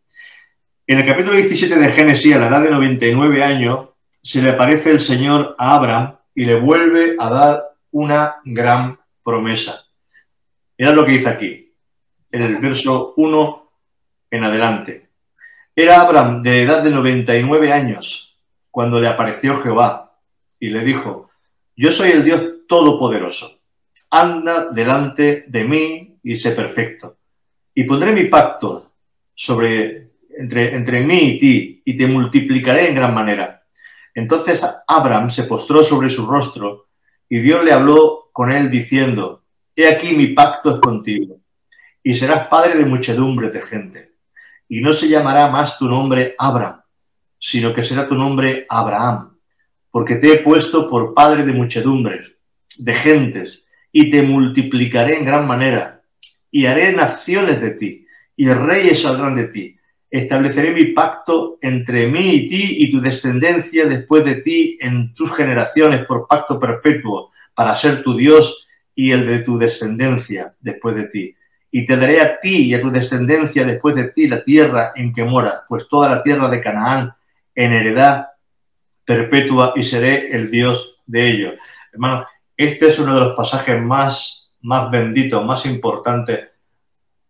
[0.86, 3.88] En el capítulo 17 de Génesis, a la edad de 99 años,
[4.22, 9.86] se le aparece el Señor a Abraham y le vuelve a dar una gran promesa.
[10.76, 11.72] Era lo que dice aquí,
[12.30, 13.70] en el verso 1
[14.30, 15.08] en adelante.
[15.76, 18.36] Era Abraham de edad de 99 años
[18.70, 20.18] cuando le apareció Jehová
[20.58, 21.30] y le dijo,
[21.76, 23.60] yo soy el Dios Todopoderoso,
[24.10, 27.18] anda delante de mí y sé perfecto.
[27.74, 28.92] Y pondré mi pacto
[29.34, 33.53] sobre entre, entre mí y ti, y te multiplicaré en gran manera.
[34.14, 36.86] Entonces Abraham se postró sobre su rostro,
[37.28, 39.42] y Dios le habló con él diciendo,
[39.74, 41.40] He aquí mi pacto es contigo,
[42.02, 44.10] y serás padre de muchedumbre de gente,
[44.68, 46.80] y no se llamará más tu nombre Abraham,
[47.38, 49.36] sino que será tu nombre Abraham,
[49.90, 52.32] porque te he puesto por padre de muchedumbres,
[52.78, 56.02] de gentes, y te multiplicaré en gran manera,
[56.50, 58.06] y haré naciones de ti,
[58.36, 59.76] y reyes saldrán de ti.
[60.14, 65.34] Estableceré mi pacto entre mí y ti y tu descendencia después de ti en tus
[65.34, 71.08] generaciones por pacto perpetuo, para ser tu Dios y el de tu descendencia después de
[71.08, 71.34] ti.
[71.72, 75.12] Y te daré a ti y a tu descendencia después de ti la tierra en
[75.12, 77.12] que moras, pues toda la tierra de Canaán
[77.52, 78.28] en heredad
[79.04, 81.54] perpetua y seré el Dios de ellos.
[81.92, 82.24] Hermano,
[82.56, 86.50] este es uno de los pasajes más, más benditos, más importantes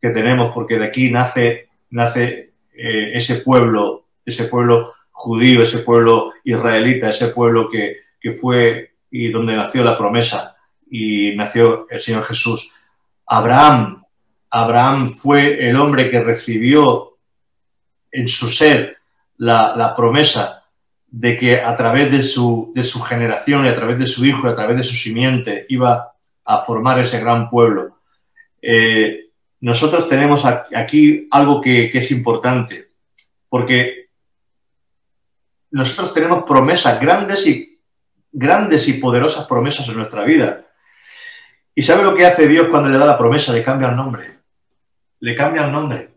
[0.02, 6.32] que tenemos, porque de aquí nace, nace eh, ese pueblo, ese pueblo judío, ese pueblo
[6.44, 10.56] israelita, ese pueblo que, que fue y donde nació la promesa
[10.90, 12.72] y nació el Señor Jesús.
[13.26, 14.04] Abraham,
[14.50, 17.16] Abraham fue el hombre que recibió
[18.10, 18.98] en su ser
[19.36, 20.64] la, la promesa
[21.16, 24.48] de que a través de su, de su generación y a través de su hijo
[24.48, 26.12] y a través de su simiente iba
[26.44, 27.98] a formar ese gran pueblo.
[28.60, 29.23] Eh,
[29.64, 32.90] nosotros tenemos aquí algo que, es importante,
[33.48, 34.10] porque
[35.70, 37.80] nosotros tenemos promesas, grandes y,
[38.30, 40.66] grandes y poderosas promesas en nuestra vida.
[41.74, 43.54] ¿Y sabe lo que hace Dios cuando le da la promesa?
[43.54, 44.38] Le cambia el nombre.
[45.20, 46.10] Le cambia el nombre.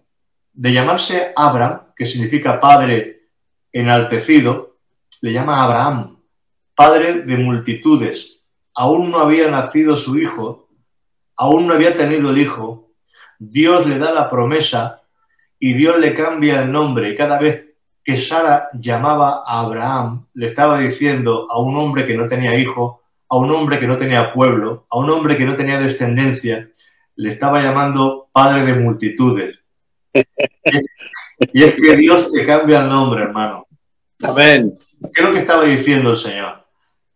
[0.52, 3.30] De llamarse Abraham, que significa padre
[3.72, 4.80] enaltecido,
[5.22, 6.20] le llama Abraham,
[6.76, 8.42] padre de multitudes.
[8.76, 10.68] Aún no había nacido su hijo,
[11.38, 12.87] aún no había tenido el hijo.
[13.40, 15.02] Dios le da la promesa
[15.60, 17.10] y Dios le cambia el nombre.
[17.10, 17.66] Y cada vez
[18.04, 23.04] que Sara llamaba a Abraham, le estaba diciendo a un hombre que no tenía hijo,
[23.30, 26.70] a un hombre que no tenía pueblo, a un hombre que no tenía descendencia,
[27.16, 29.60] le estaba llamando padre de multitudes.
[30.14, 33.68] y es que Dios te cambia el nombre, hermano.
[34.24, 34.74] Amén.
[35.14, 36.66] ¿Qué es lo que estaba diciendo el Señor?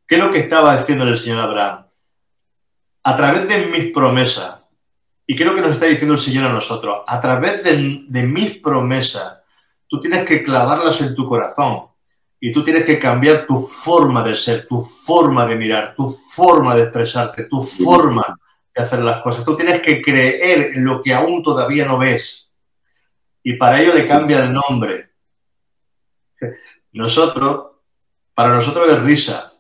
[0.08, 1.86] ¿Qué es lo que estaba diciendo el Señor Abraham?
[3.04, 4.61] A través de mis promesas,
[5.32, 8.58] y lo que nos está diciendo el Señor a nosotros, a través de, de mis
[8.58, 9.40] promesas,
[9.88, 11.86] tú tienes que clavarlas en tu corazón
[12.38, 16.76] y tú tienes que cambiar tu forma de ser, tu forma de mirar, tu forma
[16.76, 18.38] de expresarte, tu forma
[18.76, 19.46] de hacer las cosas.
[19.46, 22.54] Tú tienes que creer en lo que aún todavía no ves.
[23.42, 25.12] Y para ello le cambia el nombre.
[26.92, 27.68] Nosotros,
[28.34, 29.54] para nosotros es risa,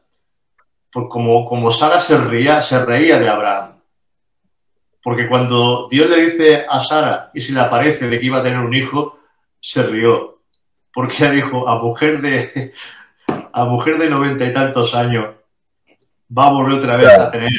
[0.91, 3.70] pues como, como Sara se reía, se reía de Abraham.
[5.03, 8.43] Porque cuando Dios le dice a Sara y se le aparece de que iba a
[8.43, 9.19] tener un hijo,
[9.59, 10.41] se rió.
[10.93, 12.73] Porque ella dijo, a mujer de,
[13.53, 15.35] a mujer de noventa y tantos años,
[16.37, 17.51] va a volver otra vez a tener,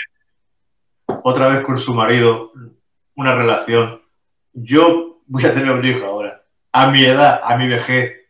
[1.23, 2.53] otra vez con su marido,
[3.17, 4.01] una relación.
[4.53, 8.21] Yo voy a tener un hijo ahora, a mi edad, a mi vejez.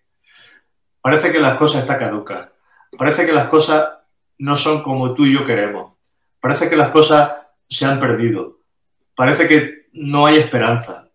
[1.00, 2.48] Parece que las cosas están caducas.
[2.96, 3.88] Parece que las cosas
[4.38, 5.94] no son como tú y yo queremos.
[6.40, 7.32] Parece que las cosas
[7.68, 8.61] se han perdido.
[9.14, 11.08] Parece que no hay esperanza.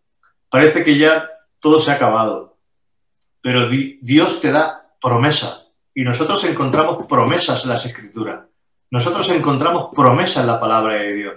[0.49, 1.29] Parece que ya
[1.59, 2.57] todo se ha acabado.
[3.41, 5.63] Pero Dios te da promesa.
[5.93, 8.45] Y nosotros encontramos promesas en las escrituras.
[8.89, 11.35] Nosotros encontramos promesas en la palabra de Dios.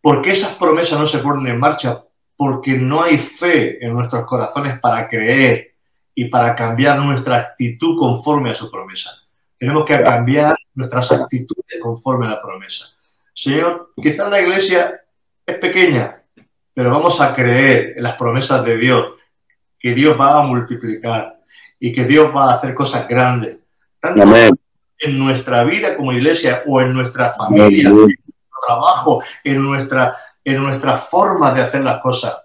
[0.00, 2.04] ¿Por qué esas promesas no se ponen en marcha?
[2.36, 5.74] Porque no hay fe en nuestros corazones para creer
[6.14, 9.10] y para cambiar nuestra actitud conforme a su promesa.
[9.58, 12.96] Tenemos que cambiar nuestras actitudes conforme a la promesa.
[13.34, 15.00] Señor, quizás la iglesia
[15.48, 16.22] es pequeña,
[16.74, 19.14] pero vamos a creer en las promesas de Dios,
[19.78, 21.40] que Dios va a multiplicar
[21.80, 23.56] y que Dios va a hacer cosas grandes,
[23.98, 24.50] tanto Amén.
[24.98, 28.02] en nuestra vida como iglesia o en nuestra familia, Amén.
[28.02, 32.42] en nuestro trabajo, en nuestra, en nuestra forma de hacer las cosas.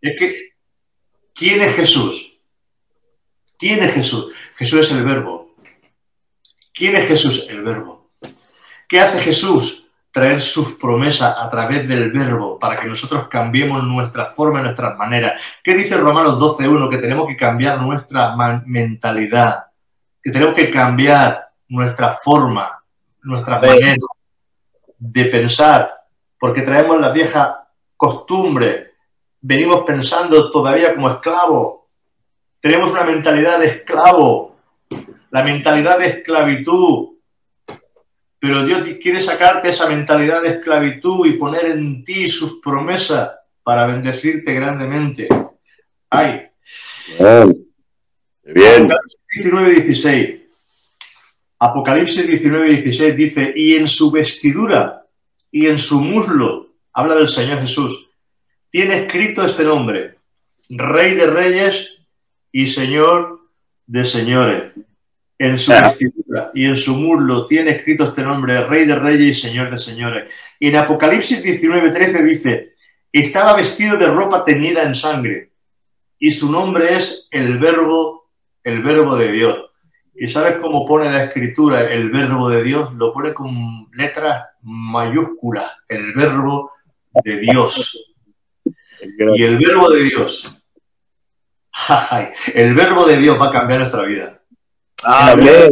[0.00, 0.54] Es que,
[1.32, 2.32] ¿quién es Jesús?
[3.56, 4.32] ¿Quién es Jesús?
[4.56, 5.54] Jesús es el verbo.
[6.74, 7.46] ¿Quién es Jesús?
[7.48, 8.10] El verbo.
[8.88, 9.77] ¿Qué hace Jesús?
[10.18, 15.40] Traer sus promesas a través del verbo para que nosotros cambiemos nuestra forma, nuestras maneras.
[15.62, 16.90] ¿Qué dice Romanos 12.1?
[16.90, 18.34] Que tenemos que cambiar nuestra
[18.66, 19.66] mentalidad,
[20.20, 22.82] que tenemos que cambiar nuestra forma,
[23.22, 23.94] nuestra manera
[24.98, 25.88] de pensar,
[26.36, 28.94] porque traemos la vieja costumbre,
[29.40, 31.82] venimos pensando todavía como esclavos,
[32.60, 34.56] tenemos una mentalidad de esclavo,
[35.30, 37.17] la mentalidad de esclavitud.
[38.40, 43.32] Pero Dios quiere sacarte esa mentalidad de esclavitud y poner en ti sus promesas
[43.62, 45.28] para bendecirte grandemente.
[46.10, 46.46] Ay.
[48.44, 48.90] Bien.
[48.90, 50.40] Apocalipsis 19, 16.
[51.58, 55.04] Apocalipsis 19, 16 dice, y en su vestidura
[55.50, 58.08] y en su muslo, habla del Señor Jesús,
[58.70, 60.16] tiene escrito este nombre,
[60.68, 61.88] Rey de Reyes
[62.52, 63.40] y Señor
[63.86, 64.72] de señores.
[65.38, 69.48] En su vestidura y en su muslo tiene escrito este nombre, Rey de Reyes y
[69.48, 70.32] Señor de Señores.
[70.58, 72.74] Y en Apocalipsis 19:13 dice,
[73.12, 75.52] estaba vestido de ropa teñida en sangre
[76.18, 78.30] y su nombre es el verbo,
[78.62, 79.64] el verbo de Dios.
[80.14, 82.92] ¿Y sabes cómo pone la escritura el verbo de Dios?
[82.94, 86.72] Lo pone con letras mayúsculas, el verbo
[87.24, 87.96] de Dios.
[89.00, 90.52] Y el verbo de Dios,
[92.54, 94.42] el verbo de Dios va a cambiar nuestra vida.
[95.04, 95.70] Amén.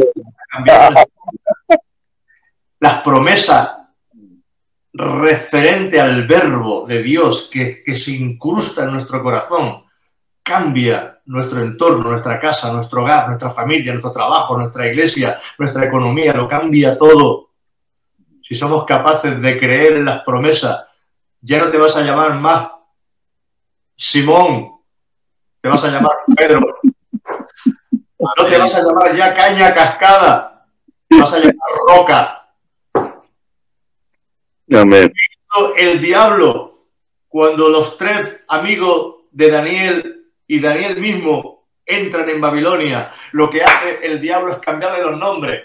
[2.79, 3.71] Las promesas
[4.93, 9.83] referente al verbo de Dios que, que se incrusta en nuestro corazón
[10.47, 16.31] cambia nuestro entorno, nuestra casa, nuestro hogar, nuestra familia, nuestro trabajo, nuestra iglesia, nuestra economía,
[16.33, 17.49] lo cambia todo.
[18.41, 20.85] Si somos capaces de creer en las promesas,
[21.41, 22.69] ya no te vas a llamar más
[23.95, 24.71] Simón,
[25.59, 26.79] te vas a llamar Pedro.
[28.35, 30.65] No te vas a llamar ya caña cascada,
[31.07, 31.55] te vas a llamar
[31.87, 32.47] roca.
[34.73, 35.11] Amén.
[35.77, 36.87] El diablo,
[37.27, 43.99] cuando los tres amigos de Daniel y Daniel mismo entran en Babilonia, lo que hace
[44.03, 45.63] el diablo es cambiarle los nombres.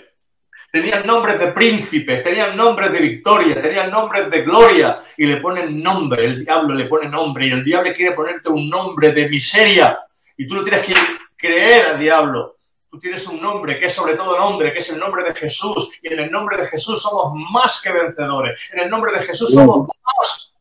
[0.71, 5.83] Tenían nombres de príncipes, tenían nombres de victoria, tenían nombres de gloria y le ponen
[5.83, 9.99] nombre, el diablo le pone nombre y el diablo quiere ponerte un nombre de miseria
[10.37, 10.95] y tú lo tienes que
[11.43, 12.57] creer al diablo.
[12.91, 15.91] Tú tienes un nombre que es sobre todo nombre, que es el nombre de Jesús
[16.01, 18.71] y en el nombre de Jesús somos más que vencedores.
[18.73, 20.55] En el nombre de Jesús somos más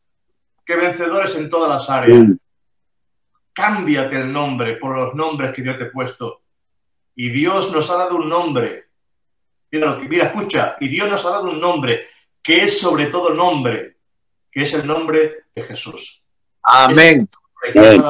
[0.66, 2.26] que vencedores en todas las áreas
[3.52, 6.42] cámbiate el nombre por los nombres que Dios te ha puesto.
[7.14, 8.86] Y Dios nos ha dado un nombre.
[9.70, 12.08] Mira, mira, escucha, y Dios nos ha dado un nombre
[12.42, 13.96] que es sobre todo nombre,
[14.50, 16.22] que es el nombre de Jesús.
[16.62, 17.28] Amén.
[17.62, 18.04] El,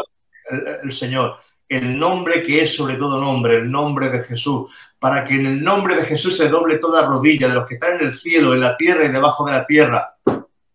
[0.83, 1.39] el, Señor,
[1.77, 5.65] el nombre que es sobre todo nombre, el nombre de Jesús, para que en el
[5.65, 8.61] nombre de Jesús se doble toda rodilla de los que están en el cielo, en
[8.61, 10.17] la tierra y debajo de la tierra,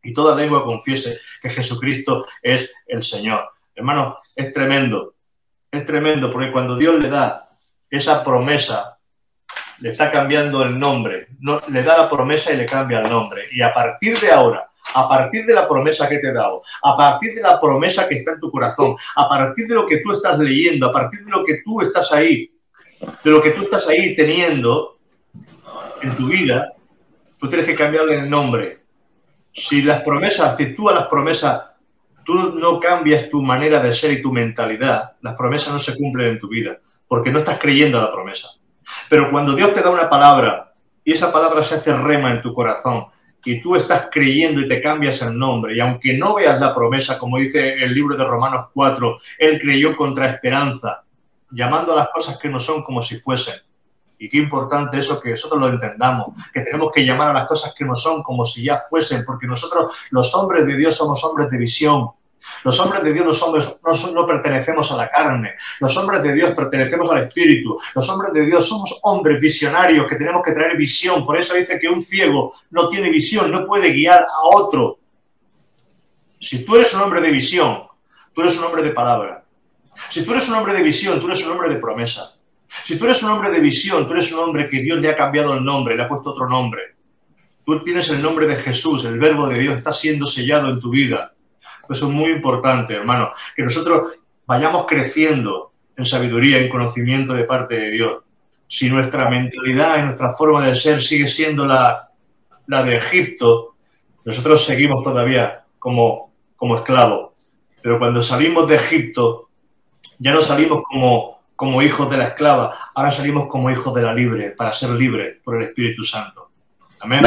[0.01, 3.49] y toda lengua confiese que Jesucristo es el Señor.
[3.75, 5.15] Hermano, es tremendo,
[5.71, 7.49] es tremendo, porque cuando Dios le da
[7.89, 8.97] esa promesa,
[9.79, 13.47] le está cambiando el nombre, no, le da la promesa y le cambia el nombre.
[13.51, 16.95] Y a partir de ahora, a partir de la promesa que te he dado, a
[16.95, 20.11] partir de la promesa que está en tu corazón, a partir de lo que tú
[20.11, 22.51] estás leyendo, a partir de lo que tú estás ahí,
[23.23, 24.97] de lo que tú estás ahí teniendo
[26.01, 26.73] en tu vida,
[27.39, 28.79] tú tienes que cambiarle el nombre.
[29.53, 31.61] Si las promesas, que tú a las promesas
[32.27, 36.27] tú no cambias tu manera de ser y tu mentalidad, las promesas no se cumplen
[36.27, 36.77] en tu vida,
[37.07, 38.49] porque no estás creyendo a la promesa.
[39.09, 40.73] Pero cuando Dios te da una palabra
[41.05, 43.05] y esa palabra se hace rema en tu corazón
[43.47, 47.17] y tú estás creyendo y te cambias el nombre, y aunque no veas la promesa,
[47.17, 51.03] como dice el libro de Romanos 4, Él creyó contra esperanza,
[51.51, 53.55] llamando a las cosas que no son como si fuesen.
[54.19, 57.73] Y qué importante eso que nosotros lo entendamos, que tenemos que llamar a las cosas
[57.73, 61.49] que no son como si ya fuesen, porque nosotros, los hombres de Dios, somos hombres
[61.49, 62.09] de visión.
[62.63, 65.55] Los hombres de Dios no, somos, no, no, pertenecemos a la carne.
[65.79, 67.77] Los hombres de Dios pertenecemos al Espíritu.
[67.95, 71.25] Los hombres de Dios somos hombres visionarios que tenemos que traer visión.
[71.25, 74.99] Por eso dice que un ciego no tiene visión, no puede guiar a otro.
[76.39, 77.83] Si tú eres un hombre de visión,
[78.33, 79.43] tú eres un hombre de palabra.
[80.09, 82.33] Si tú eres un hombre de visión, tú eres un hombre de promesa.
[82.83, 85.15] Si tú eres un hombre de visión, tú eres un hombre que Dios le ha
[85.15, 86.95] cambiado el nombre, le ha puesto otro nombre.
[87.65, 90.89] Tú tienes el nombre de Jesús, el verbo de Dios está siendo sellado en tu
[90.89, 91.33] vida.
[91.89, 94.13] Eso es muy importante, hermano, que nosotros
[94.45, 98.23] vayamos creciendo en sabiduría, en conocimiento de parte de Dios.
[98.67, 102.09] Si nuestra mentalidad y nuestra forma de ser sigue siendo la,
[102.67, 103.75] la de Egipto,
[104.25, 107.31] nosotros seguimos todavía como, como esclavos.
[107.81, 109.49] Pero cuando salimos de Egipto,
[110.19, 114.13] ya no salimos como como hijos de la esclava, ahora salimos como hijos de la
[114.13, 116.51] libre, para ser libres por el Espíritu Santo.
[117.01, 117.23] Amén.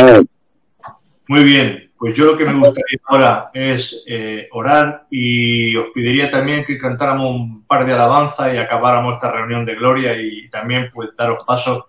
[1.26, 6.30] Muy bien, pues yo lo que me gustaría ahora es eh, orar y os pediría
[6.30, 10.88] también que cantáramos un par de alabanzas y acabáramos esta reunión de gloria y también
[10.90, 11.84] pues daros pasos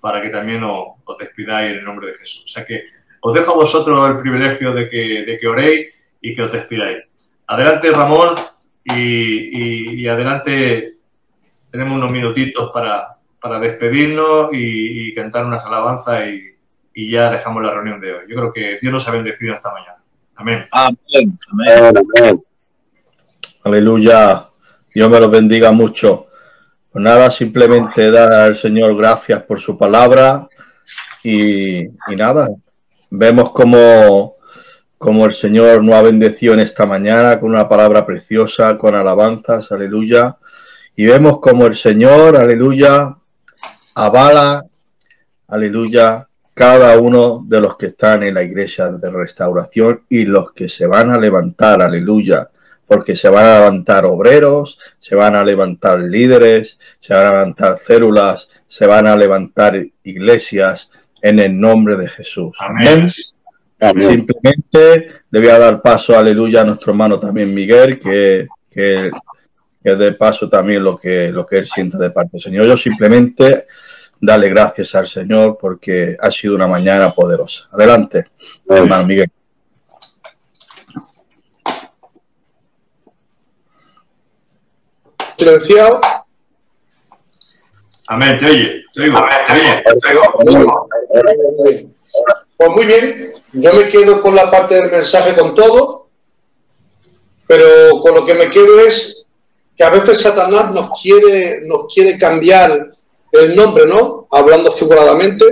[0.00, 2.44] para que también os, despidáis en el nombre de Jesús.
[2.46, 2.84] O sea que
[3.20, 5.88] os dejo a vosotros el privilegio de que, de que oréis
[6.22, 7.04] y que os despidáis.
[7.46, 8.36] Adelante Ramón
[8.82, 10.94] y, y adelante
[11.70, 16.49] tenemos unos minutitos para, para despedirnos y, cantar unas alabanzas y,
[17.04, 18.24] y, ya dejamos la reunión de hoy.
[18.28, 19.96] Yo creo que Dios nos ha bendecido esta mañana.
[20.36, 20.66] Amén.
[20.70, 21.38] Amén.
[21.52, 22.42] Amén.
[23.64, 24.48] Aleluya.
[24.92, 26.26] Dios me los bendiga mucho.
[26.90, 30.48] Pues nada, simplemente dar al Señor gracias por su palabra
[31.22, 32.48] y, y nada,
[33.10, 34.36] vemos como,
[34.98, 39.70] como el Señor nos ha bendecido en esta mañana con una palabra preciosa, con alabanzas,
[39.70, 40.36] aleluya.
[40.96, 43.14] Y vemos como el Señor, aleluya,
[43.94, 44.64] avala,
[45.46, 46.26] aleluya,
[46.60, 50.86] cada uno de los que están en la iglesia de restauración y los que se
[50.86, 52.50] van a levantar, aleluya,
[52.86, 57.78] porque se van a levantar obreros, se van a levantar líderes, se van a levantar
[57.78, 60.90] células, se van a levantar iglesias
[61.22, 62.54] en el nombre de Jesús.
[62.60, 63.08] Amén.
[63.08, 69.10] Simplemente le voy a dar paso, aleluya, a nuestro hermano también Miguel, que, que,
[69.82, 72.66] que dé paso también lo que, lo que él siente de parte del Señor.
[72.66, 73.64] Yo simplemente
[74.20, 77.68] darle gracias al Señor porque ha sido una mañana poderosa.
[77.72, 78.26] Adelante,
[78.68, 79.30] hermano Miguel.
[85.36, 86.00] Silenciado.
[88.08, 90.50] Amén, te oye, te oigo, te
[91.64, 91.88] oye.
[92.56, 96.10] Pues muy bien, yo me quedo con la parte del mensaje con todo,
[97.46, 97.66] pero
[98.02, 99.26] con lo que me quedo es
[99.76, 102.89] que a veces Satanás nos quiere, nos quiere cambiar
[103.32, 104.26] el nombre, ¿no?
[104.30, 105.44] Hablando figuradamente,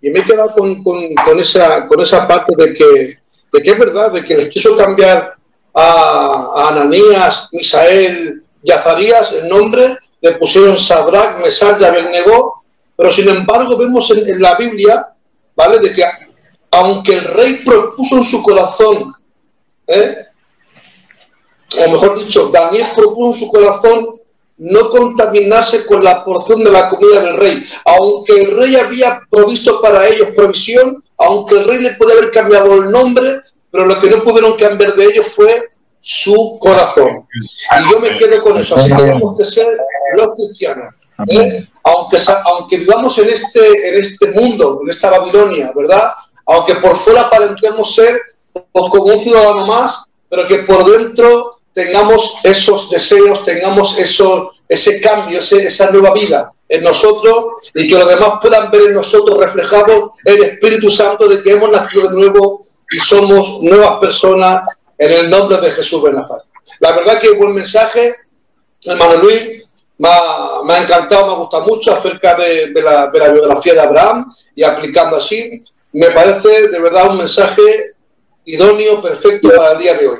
[0.00, 3.18] y me he quedado con, esa, parte de que,
[3.52, 5.34] de que es verdad, de que les quiso cambiar
[5.74, 12.64] a, Ananías, Misael y Azarías el nombre, le pusieron Sadrach, Mesach y Abednego,
[12.96, 15.08] pero sin embargo vemos en, en la Biblia,
[15.54, 15.78] ¿vale?
[15.78, 16.02] De que
[16.70, 19.12] aunque el rey propuso en su corazón,
[19.86, 20.16] ¿eh?
[21.84, 24.15] o mejor dicho, Daniel propuso en su corazón
[24.58, 27.64] no contaminarse con la porción de la comida del rey.
[27.84, 32.74] Aunque el rey había provisto para ellos provisión, aunque el rey le puede haber cambiado
[32.74, 33.40] el nombre,
[33.70, 35.62] pero lo que no pudieron cambiar de ellos fue
[36.00, 37.26] su corazón.
[37.34, 38.76] Y yo me quedo con eso.
[38.76, 39.66] Así tenemos que ser
[40.14, 40.94] los cristianos.
[41.28, 41.66] ¿eh?
[41.82, 46.12] Aunque, aunque vivamos en este, en este mundo, en esta Babilonia, ¿verdad?
[46.46, 48.20] Aunque por fuera aparentemos ser
[48.52, 54.98] pues, como un ciudadano más, pero que por dentro tengamos esos deseos, tengamos eso, ese
[55.02, 57.36] cambio, ese- esa nueva vida en nosotros
[57.74, 61.70] y que los demás puedan ver en nosotros reflejado el Espíritu Santo de que hemos
[61.70, 64.62] nacido de nuevo y somos nuevas personas
[64.96, 66.44] en el nombre de Jesús de Nazaret.
[66.80, 68.14] La verdad que buen mensaje,
[68.82, 69.64] hermano Luis,
[69.98, 73.80] me ha, me encantado, me ha gustado mucho acerca de la, de la biografía de
[73.80, 75.62] Abraham y aplicando así.
[75.92, 77.62] Me parece de verdad un mensaje
[78.46, 80.18] idóneo, perfecto para el día de hoy.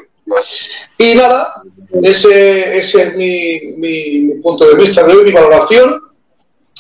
[0.99, 1.63] Y nada,
[2.03, 6.03] ese, ese es mi, mi- mi punto de vista de hoy, mi valoración.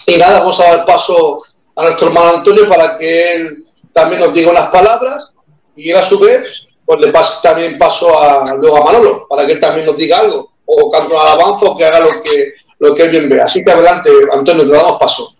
[0.06, 1.38] Y nada, vamos a dar paso
[1.74, 5.30] a nuestro hermano Antonio para que él también nos diga unas palabras
[5.74, 9.44] y él a su vez pues le pase también paso a, luego a Manolo para
[9.44, 12.52] que él también nos diga algo o cante una alabanza o que haga lo que,
[12.78, 13.44] lo que él bien vea.
[13.44, 15.34] Así que adelante, Antonio, te damos paso.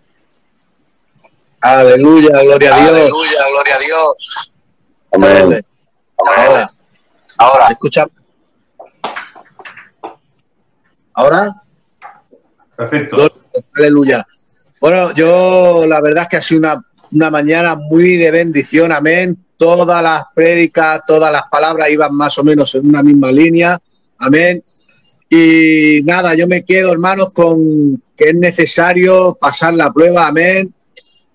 [1.61, 2.89] Aleluya, gloria a Dios.
[2.91, 4.53] Aleluya, gloria a Dios.
[5.11, 5.65] Amén.
[6.17, 6.71] Ahora,
[7.37, 8.07] Ahora, ¿se escucha?
[11.13, 11.63] ¿Ahora?
[12.75, 13.31] Perfecto.
[13.75, 14.25] Aleluya.
[14.79, 19.37] Bueno, yo la verdad es que ha sido una, una mañana muy de bendición, amén.
[19.57, 23.79] Todas las prédicas, todas las palabras iban más o menos en una misma línea,
[24.19, 24.63] amén.
[25.29, 30.73] Y nada, yo me quedo, hermanos, con que es necesario pasar la prueba, amén.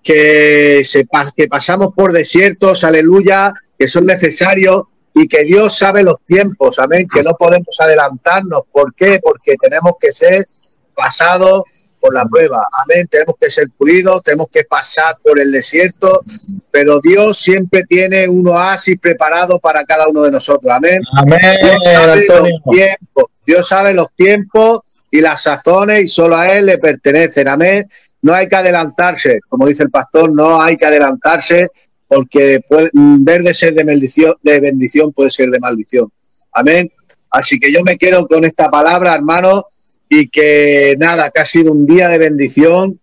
[0.01, 4.83] Que, se, que pasamos por desiertos, aleluya, que son necesarios
[5.13, 7.07] y que Dios sabe los tiempos, amén.
[7.11, 8.63] Que no podemos adelantarnos.
[8.71, 9.19] ¿Por qué?
[9.21, 10.47] Porque tenemos que ser
[10.95, 11.63] pasados
[11.99, 12.67] por la prueba.
[12.83, 13.07] Amén.
[13.07, 16.21] Tenemos que ser pulidos, tenemos que pasar por el desierto,
[16.69, 20.71] pero Dios siempre tiene un oasis preparado para cada uno de nosotros.
[20.71, 21.01] Amén.
[21.17, 26.51] Amén, Dios sabe los tiempos, Dios sabe los tiempos y las sazones y solo a
[26.51, 27.47] Él le pertenecen.
[27.47, 27.87] Amén.
[28.21, 31.69] No hay que adelantarse, como dice el pastor, no hay que adelantarse
[32.13, 36.11] porque puede, en vez de ser de bendición, de bendición puede ser de maldición.
[36.51, 36.91] Amén.
[37.29, 39.65] Así que yo me quedo con esta palabra, hermano,
[40.07, 42.99] y que nada, que ha sido un día de bendición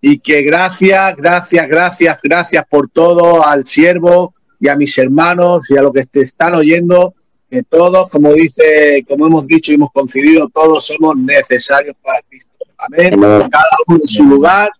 [0.00, 5.78] y que gracias, gracias, gracias, gracias por todo al siervo y a mis hermanos y
[5.78, 7.14] a los que te están oyendo,
[7.48, 12.50] que todos, como dice, como hemos dicho y hemos coincidido, todos somos necesarios para Cristo.
[12.78, 13.14] Amén.
[13.14, 13.48] Amén.
[13.50, 14.70] Cada uno en su lugar,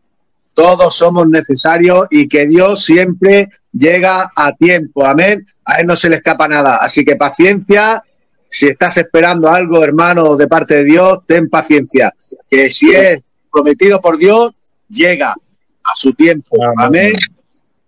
[0.52, 5.04] todos somos necesarios y que Dios siempre llega a tiempo.
[5.04, 5.46] Amén.
[5.64, 6.76] A Él no se le escapa nada.
[6.76, 8.02] Así que paciencia.
[8.46, 12.12] Si estás esperando algo, hermano, de parte de Dios, ten paciencia.
[12.50, 14.54] Que si es prometido por Dios,
[14.88, 16.58] llega a su tiempo.
[16.76, 17.14] Amén.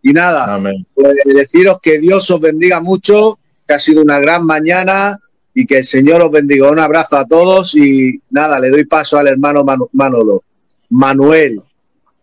[0.01, 0.87] Y nada, Amén.
[0.95, 5.19] pues deciros que Dios os bendiga mucho, que ha sido una gran mañana
[5.55, 6.71] y que el Señor os bendiga.
[6.71, 10.45] Un abrazo a todos y nada, le doy paso al hermano Manolo.
[10.91, 11.63] Manuel,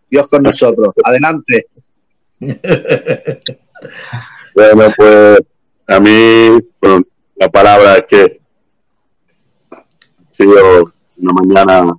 [0.10, 0.94] Dios con nosotros.
[1.04, 1.68] Adelante.
[4.54, 5.40] Bueno, pues
[5.88, 6.60] a mí
[7.36, 8.42] la palabra es que
[10.38, 11.94] sido una mañana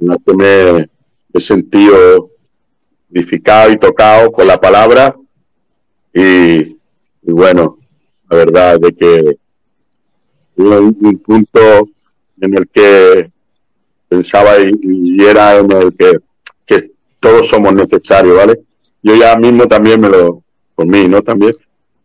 [0.00, 0.88] en la que me
[1.34, 2.30] he sentido
[3.12, 5.16] edificado y tocado por la palabra
[6.14, 6.78] y, y
[7.32, 7.78] bueno,
[8.30, 9.36] la verdad de que
[10.56, 11.88] un, un punto
[12.40, 13.30] en el que
[14.08, 16.18] pensaba y, y era en el que,
[16.64, 18.62] que todos somos necesarios, ¿vale?
[19.02, 20.42] Yo ya mismo también me lo,
[20.74, 21.22] por mí, ¿no?
[21.22, 21.56] También,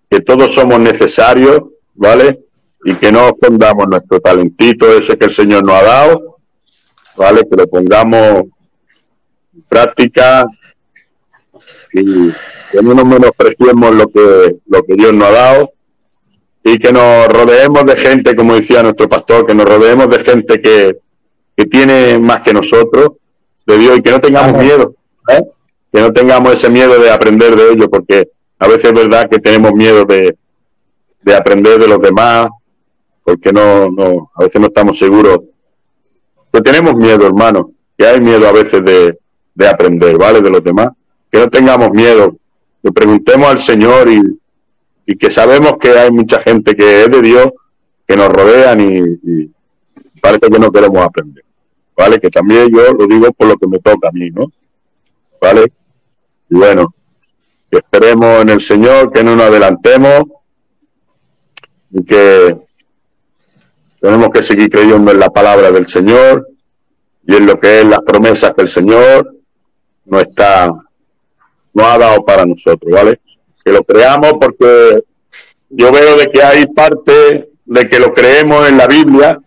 [0.10, 1.62] que todos somos necesarios,
[1.94, 2.40] ¿vale?
[2.84, 6.38] Y que no escondamos nuestro talentito ese que el Señor nos ha dado,
[7.16, 7.42] ¿vale?
[7.50, 8.44] Que lo pongamos
[9.54, 10.46] en práctica
[11.94, 12.32] y
[12.72, 15.72] que no nos menospreciemos lo que, lo que Dios nos ha dado
[16.64, 20.62] y que nos rodeemos de gente, como decía nuestro pastor, que nos rodeemos de gente
[20.62, 20.98] que,
[21.56, 23.12] que tiene más que nosotros,
[23.66, 24.66] de Dios, y que no tengamos Amén.
[24.66, 24.96] miedo,
[25.30, 25.44] ¿eh?
[25.92, 28.30] Que no tengamos ese miedo de aprender de ellos, porque
[28.60, 30.38] a veces es verdad que tenemos miedo de,
[31.22, 32.50] de aprender de los demás,
[33.24, 35.40] porque no, no, a veces no estamos seguros.
[36.52, 39.18] Que tenemos miedo, hermano, que hay miedo a veces de,
[39.54, 40.42] de aprender, ¿vale?
[40.42, 40.90] De los demás.
[41.30, 42.38] Que no tengamos miedo,
[42.82, 44.22] que preguntemos al Señor y,
[45.06, 47.50] y que sabemos que hay mucha gente que es de Dios,
[48.08, 49.52] que nos rodean y, y
[50.22, 51.44] parece que no queremos aprender,
[51.96, 52.20] ¿vale?
[52.20, 54.52] Que también yo lo digo por lo que me toca a mí, ¿no?
[55.42, 55.72] ¿Vale?
[56.50, 56.94] Y bueno,
[57.70, 60.24] esperemos en el Señor, que no nos adelantemos
[61.92, 62.58] y que
[64.00, 66.48] tenemos que seguir creyendo en la palabra del Señor
[67.26, 69.36] y en lo que es las promesas que el Señor
[70.06, 70.72] nos está
[71.74, 73.20] nos ha dado para nosotros, ¿vale?
[73.64, 75.04] Que lo creamos porque
[75.70, 79.40] yo veo de que hay parte de que lo creemos en la Biblia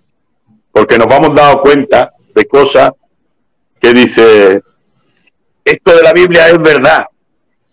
[0.70, 2.92] porque nos vamos dando cuenta de cosas
[3.80, 4.62] que dice
[5.64, 7.06] esto de la Biblia es verdad.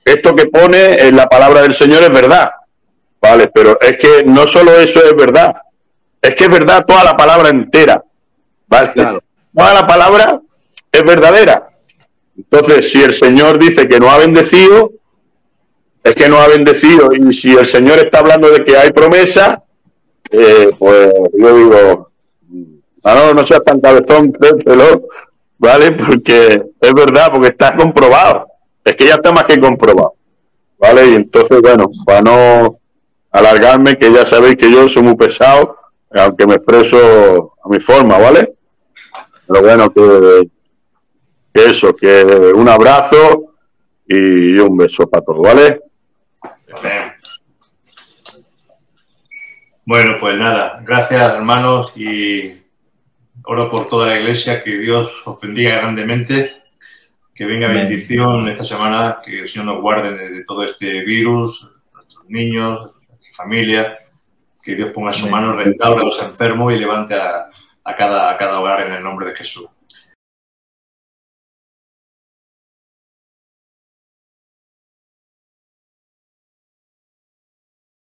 [0.03, 2.49] Esto que pone en la palabra del Señor es verdad.
[3.19, 5.55] Vale pero es que no solo eso es verdad.
[6.21, 8.03] Es que es verdad toda la palabra entera.
[8.67, 8.91] Vale.
[8.91, 9.21] Claro.
[9.55, 10.41] toda la palabra
[10.91, 11.69] es verdadera.
[12.38, 14.91] Entonces si el Señor dice que nos ha bendecido
[16.03, 17.09] es que nos ha bendecido.
[17.13, 19.63] Y si el Señor está hablando de que hay promesa
[20.31, 22.07] eh, pues yo digo
[23.15, 25.07] no, no seas tan cabezón, créetelo,
[25.58, 25.91] ¿vale?
[25.91, 28.47] Porque es verdad, porque está comprobado.
[28.84, 30.14] Es que ya está más que comprobado,
[30.78, 31.10] ¿vale?
[31.10, 32.80] Y entonces, bueno, para no
[33.32, 35.78] alargarme, que ya sabéis que yo soy muy pesado,
[36.12, 38.53] aunque me expreso a mi forma, ¿vale?
[39.45, 40.49] Pero bueno, que,
[41.53, 42.24] que eso, que
[42.55, 43.55] un abrazo
[44.08, 45.82] y un beso para todos, ¿vale?
[49.86, 52.66] Bueno, pues nada, gracias hermanos y
[53.47, 56.51] oro por toda la iglesia, que Dios os bendiga grandemente,
[57.33, 62.25] que venga bendición esta semana, que el Señor nos guarde de, todo este virus, nuestros
[62.29, 63.97] niños, nuestra familia,
[64.61, 67.47] que Dios ponga su mano, restaure a los enfermos y levante a,
[67.83, 69.67] a cada, a cada hogar en el nombre de Jesús.